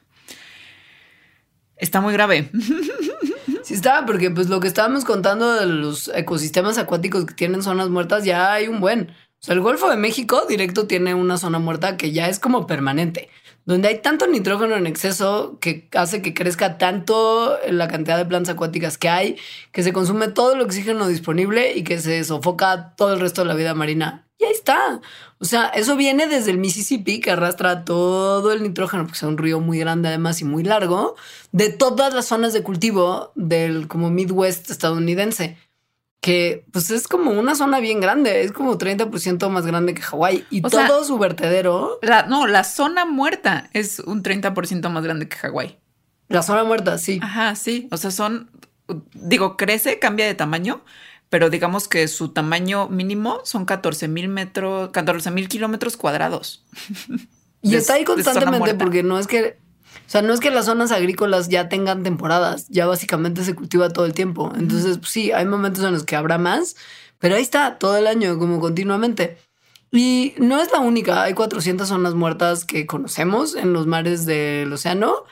[1.76, 2.50] Está muy grave.
[3.62, 7.88] Sí está, porque pues lo que estábamos contando de los ecosistemas acuáticos que tienen zonas
[7.88, 9.10] muertas, ya hay un buen.
[9.48, 13.28] El Golfo de México directo tiene una zona muerta que ya es como permanente
[13.66, 18.54] donde hay tanto nitrógeno en exceso que hace que crezca tanto la cantidad de plantas
[18.54, 19.36] acuáticas que hay,
[19.72, 23.48] que se consume todo el oxígeno disponible y que se sofoca todo el resto de
[23.48, 24.22] la vida marina.
[24.38, 25.00] Y ahí está.
[25.38, 29.38] O sea, eso viene desde el Mississippi, que arrastra todo el nitrógeno, porque es un
[29.38, 31.16] río muy grande además y muy largo,
[31.52, 35.56] de todas las zonas de cultivo del como Midwest estadounidense
[36.20, 40.44] que pues es como una zona bien grande, es como 30% más grande que Hawái
[40.50, 42.00] y todo su vertedero.
[42.28, 45.78] no, la zona muerta es un 30% más grande que Hawái.
[46.28, 47.20] La zona muerta, sí.
[47.22, 47.88] Ajá, sí.
[47.92, 48.50] O sea, son,
[49.14, 50.82] digo, crece, cambia de tamaño,
[51.28, 56.66] pero digamos que su tamaño mínimo son 14 mil metros, 14 mil kilómetros cuadrados.
[57.62, 59.58] Y está ahí constantemente porque no es que
[60.06, 63.90] o sea, no es que las zonas agrícolas ya tengan temporadas, ya básicamente se cultiva
[63.90, 64.52] todo el tiempo.
[64.56, 66.76] Entonces, pues sí, hay momentos en los que habrá más,
[67.18, 69.38] pero ahí está todo el año, como continuamente.
[69.92, 74.72] Y no es la única, hay 400 zonas muertas que conocemos en los mares del
[74.72, 75.24] océano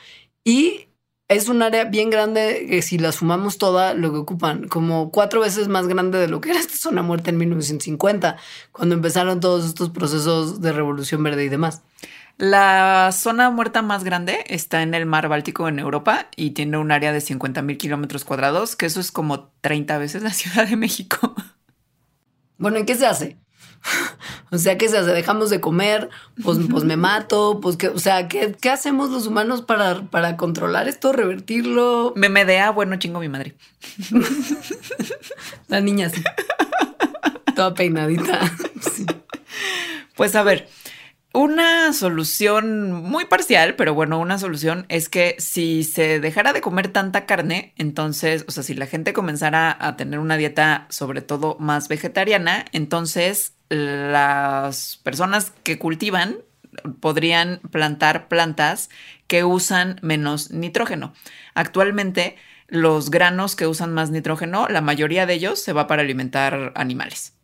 [0.43, 0.87] y
[1.27, 5.41] es un área bien grande que si las sumamos todas, lo que ocupan, como cuatro
[5.41, 8.37] veces más grande de lo que era esta zona muerta en 1950,
[8.71, 11.81] cuando empezaron todos estos procesos de revolución verde y demás.
[12.37, 16.91] La zona muerta más grande está en el mar Báltico en Europa y tiene un
[16.91, 20.75] área de 50 mil kilómetros cuadrados, que eso es como 30 veces la Ciudad de
[20.75, 21.33] México.
[22.57, 23.37] Bueno, ¿y qué se hace?
[24.51, 25.11] o sea, ¿qué se hace?
[25.11, 26.09] ¿Dejamos de comer?
[26.43, 27.59] Pues, pues me mato.
[27.61, 32.13] Pues que, o sea, ¿qué, ¿qué, hacemos los humanos para, para controlar esto, revertirlo?
[32.15, 33.55] Me medea, bueno, chingo mi madre.
[35.67, 36.21] la niña sí.
[37.55, 38.39] Toda peinadita.
[40.15, 40.67] Pues a ver,
[41.35, 46.87] una solución muy parcial, pero bueno, una solución es que si se dejara de comer
[46.87, 51.57] tanta carne, entonces, o sea, si la gente comenzara a tener una dieta sobre todo
[51.59, 56.37] más vegetariana, entonces las personas que cultivan
[57.01, 58.89] podrían plantar plantas
[59.27, 61.13] que usan menos nitrógeno.
[61.53, 66.71] Actualmente, los granos que usan más nitrógeno, la mayoría de ellos se va para alimentar
[66.75, 67.34] animales.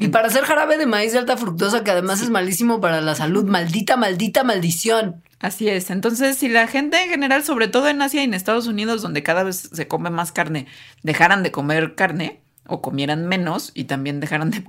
[0.00, 3.14] Y para hacer jarabe de maíz de alta fructosa, que además es malísimo para la
[3.14, 5.22] salud, maldita, maldita maldición.
[5.40, 5.90] Así es.
[5.90, 9.22] Entonces, si la gente en general, sobre todo en Asia y en Estados Unidos, donde
[9.22, 10.66] cada vez se come más carne,
[11.02, 14.64] dejaran de comer carne o comieran menos y también dejaran de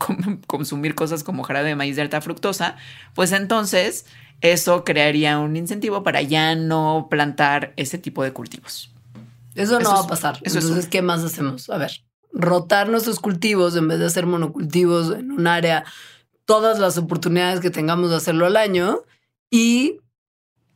[0.48, 2.76] consumir cosas como jarabe de maíz de alta fructosa,
[3.16, 4.06] pues entonces
[4.42, 8.92] eso crearía un incentivo para ya no plantar ese tipo de cultivos.
[9.56, 10.40] Eso no va a pasar.
[10.44, 11.70] Entonces, ¿qué más hacemos?
[11.70, 12.02] A ver
[12.34, 15.86] rotar nuestros cultivos en vez de hacer monocultivos en un área,
[16.46, 19.02] todas las oportunidades que tengamos de hacerlo al año
[19.50, 20.00] y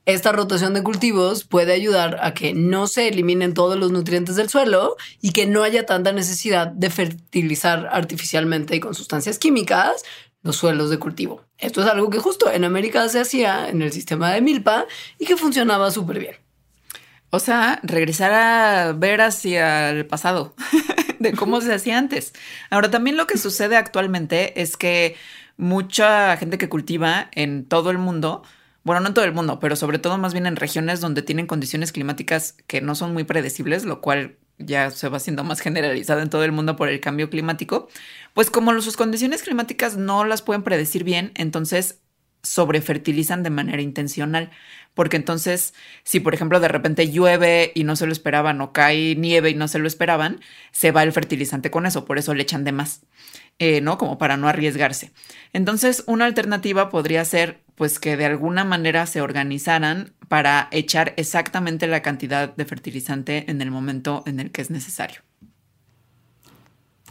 [0.05, 4.49] esta rotación de cultivos puede ayudar a que no se eliminen todos los nutrientes del
[4.49, 10.03] suelo y que no haya tanta necesidad de fertilizar artificialmente y con sustancias químicas
[10.43, 11.41] los suelos de cultivo.
[11.57, 14.85] Esto es algo que justo en América se hacía en el sistema de milpa
[15.17, 16.35] y que funcionaba súper bien.
[17.31, 20.53] O sea, regresar a ver hacia el pasado.
[21.19, 22.33] de cómo se hacía antes.
[22.69, 25.15] Ahora, también lo que sucede actualmente es que
[25.57, 28.43] mucha gente que cultiva en todo el mundo,
[28.83, 31.47] bueno, no en todo el mundo, pero sobre todo más bien en regiones donde tienen
[31.47, 36.21] condiciones climáticas que no son muy predecibles, lo cual ya se va haciendo más generalizado
[36.21, 37.89] en todo el mundo por el cambio climático,
[38.33, 41.99] pues como sus condiciones climáticas no las pueden predecir bien, entonces
[42.45, 44.51] sobrefertilizan de manera intencional.
[44.93, 45.73] Porque entonces,
[46.03, 49.55] si por ejemplo de repente llueve y no se lo esperaban o cae nieve y
[49.55, 50.39] no se lo esperaban,
[50.71, 53.01] se va el fertilizante con eso, por eso le echan de más,
[53.59, 53.97] eh, ¿no?
[53.97, 55.11] Como para no arriesgarse.
[55.51, 61.87] Entonces, una alternativa podría ser pues que de alguna manera se organizaran para echar exactamente
[61.87, 65.21] la cantidad de fertilizante en el momento en el que es necesario.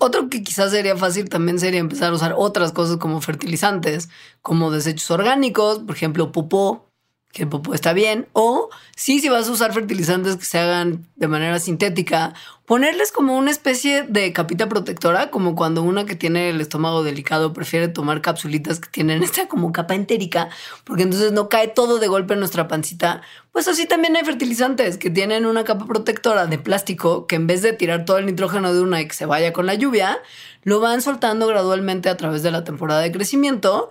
[0.01, 4.09] Otro que quizás sería fácil también sería empezar a usar otras cosas como fertilizantes,
[4.43, 6.91] como desechos orgánicos, por ejemplo, popó,
[7.35, 11.59] que está bien, o sí, si vas a usar fertilizantes que se hagan de manera
[11.59, 12.33] sintética,
[12.65, 17.53] ponerles como una especie de capita protectora, como cuando una que tiene el estómago delicado
[17.53, 20.49] prefiere tomar capsulitas que tienen esta como capa entérica,
[20.85, 23.23] porque entonces no cae todo de golpe en nuestra pancita.
[23.51, 27.63] Pues así también hay fertilizantes que tienen una capa protectora de plástico que en vez
[27.63, 30.21] de tirar todo el nitrógeno de una y que se vaya con la lluvia,
[30.63, 33.91] lo van soltando gradualmente a través de la temporada de crecimiento.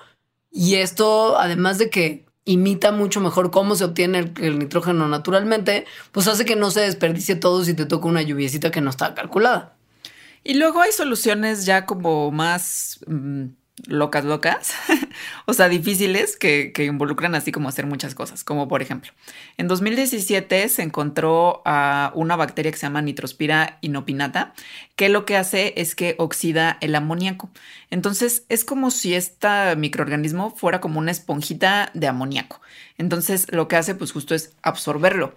[0.49, 6.27] Y esto, además de que imita mucho mejor cómo se obtiene el, nitrógeno naturalmente, pues
[6.27, 9.75] hace que no se desperdicie todo si te toca una lluviecita que no está calculada.
[10.43, 13.45] Y luego hay soluciones ya como más mm,
[13.87, 14.73] locas, locas,
[15.45, 19.11] o sea, difíciles que, que, involucran así como hacer muchas cosas, como por ejemplo,
[19.57, 24.53] en 2017 se encontró a una bacteria que se llama Nitrospira inopinata,
[24.95, 27.49] que lo que hace es que oxida el amoníaco.
[27.93, 32.59] Entonces es como si este microorganismo fuera como una esponjita de amoníaco.
[32.97, 35.35] Entonces lo que hace pues justo es absorberlo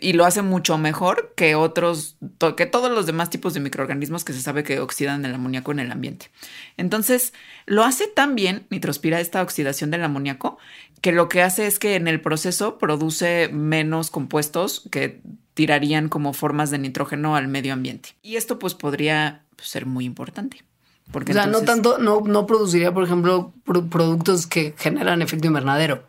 [0.00, 2.16] y lo hace mucho mejor que otros,
[2.56, 5.80] que todos los demás tipos de microorganismos que se sabe que oxidan el amoníaco en
[5.80, 6.30] el ambiente.
[6.76, 7.32] Entonces,
[7.66, 10.58] lo hace tan bien, nitrospira esta oxidación del amoníaco,
[11.00, 15.20] que lo que hace es que en el proceso produce menos compuestos que
[15.54, 18.10] tirarían como formas de nitrógeno al medio ambiente.
[18.22, 20.65] Y esto pues podría pues, ser muy importante.
[21.10, 26.04] Porque o sea, no tanto, no, no produciría, por ejemplo, productos que generan efecto invernadero,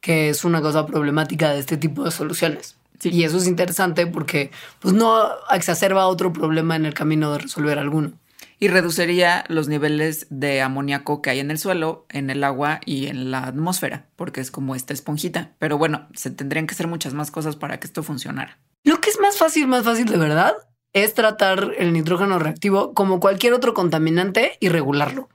[0.00, 2.76] que es una cosa problemática de este tipo de soluciones.
[3.02, 4.50] Y eso es interesante porque
[4.80, 8.12] pues, no exacerba otro problema en el camino de resolver alguno.
[8.58, 13.06] Y reduciría los niveles de amoníaco que hay en el suelo, en el agua y
[13.06, 15.52] en la atmósfera, porque es como esta esponjita.
[15.58, 18.58] Pero bueno, se tendrían que hacer muchas más cosas para que esto funcionara.
[18.84, 20.52] Lo que es más fácil, más fácil de verdad,
[20.92, 25.28] es tratar el nitrógeno reactivo como cualquier otro contaminante y regularlo.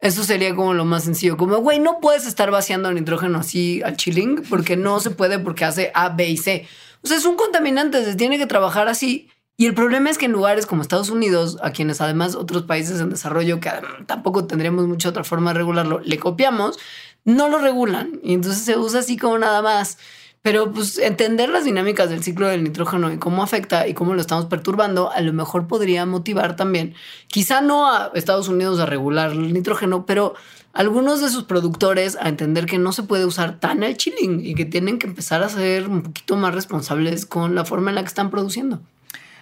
[0.00, 1.36] Eso sería como lo más sencillo.
[1.36, 5.64] Como, güey, no puedes estar vaciando nitrógeno así al chilling porque no se puede porque
[5.64, 6.66] hace A, B y C.
[7.02, 9.28] O sea, es un contaminante, se tiene que trabajar así.
[9.56, 13.00] Y el problema es que en lugares como Estados Unidos, a quienes además otros países
[13.00, 13.70] en desarrollo, que
[14.06, 16.80] tampoco tendríamos mucha otra forma de regularlo, le copiamos,
[17.24, 18.18] no lo regulan.
[18.24, 19.98] Y entonces se usa así como nada más.
[20.42, 24.20] Pero pues entender las dinámicas del ciclo del nitrógeno y cómo afecta y cómo lo
[24.20, 26.94] estamos perturbando, a lo mejor podría motivar también,
[27.28, 30.34] quizá no a Estados Unidos a regular el nitrógeno, pero
[30.72, 34.54] algunos de sus productores a entender que no se puede usar tan el chilling y
[34.54, 38.02] que tienen que empezar a ser un poquito más responsables con la forma en la
[38.02, 38.80] que están produciendo.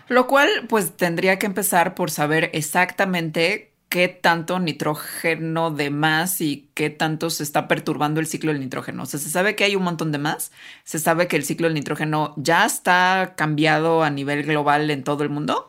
[0.09, 6.71] Lo cual pues tendría que empezar por saber exactamente qué tanto nitrógeno de más y
[6.75, 9.03] qué tanto se está perturbando el ciclo del nitrógeno.
[9.03, 10.53] O sea, se sabe que hay un montón de más,
[10.85, 15.25] se sabe que el ciclo del nitrógeno ya está cambiado a nivel global en todo
[15.25, 15.67] el mundo,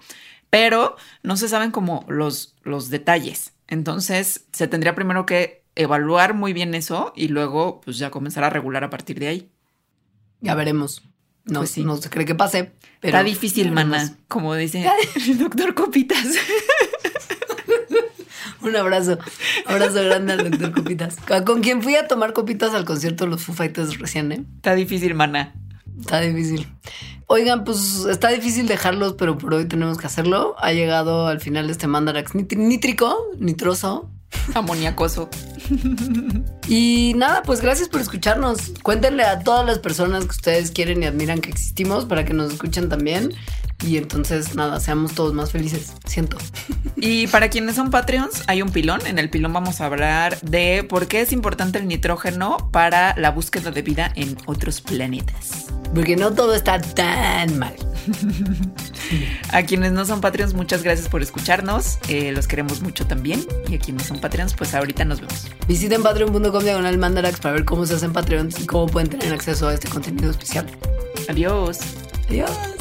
[0.52, 3.54] pero no se saben como los, los detalles.
[3.68, 8.52] Entonces, se tendría primero que evaluar muy bien eso y luego pues ya comenzar a
[8.52, 9.50] regular a partir de ahí.
[10.42, 11.02] Ya veremos.
[11.46, 12.72] No, pues no se cree que pase.
[13.00, 16.28] Pero Está difícil, mana, como dice el doctor Copitas.
[18.62, 19.18] Un abrazo,
[19.66, 21.18] abrazo grande al doctor Copitas.
[21.46, 24.44] Con quien fui a tomar copitas al concierto de los Foo Fighters recién, ¿eh?
[24.58, 25.54] Está difícil, mana.
[26.00, 26.68] Está difícil.
[27.28, 30.56] Oigan, pues está difícil dejarlos, pero por hoy tenemos que hacerlo.
[30.60, 34.10] Ha llegado al final este Mandarax nítrico, nitroso.
[34.54, 35.30] Amoniacoso.
[36.68, 38.74] Y nada, pues gracias por escucharnos.
[38.84, 42.54] Cuéntenle a todas las personas que ustedes quieren y admiran que existimos para que nos
[42.54, 43.34] escuchen también.
[43.84, 46.38] Y entonces, nada, seamos todos más felices, siento.
[46.96, 49.06] Y para quienes son Patreons, hay un pilón.
[49.08, 53.32] En el pilón vamos a hablar de por qué es importante el nitrógeno para la
[53.32, 55.66] búsqueda de vida en otros planetas.
[55.96, 57.74] Porque no todo está tan mal.
[59.52, 62.00] a quienes no son Patreons, muchas gracias por escucharnos.
[62.08, 63.46] Eh, los queremos mucho también.
[63.70, 65.48] Y a quienes son Patreons, pues ahorita nos vemos.
[65.68, 69.68] Visiten patreon.com diagonal mandarax para ver cómo se hacen Patreons y cómo pueden tener acceso
[69.68, 70.66] a este contenido especial.
[71.30, 71.80] Adiós.
[72.30, 72.81] Adiós.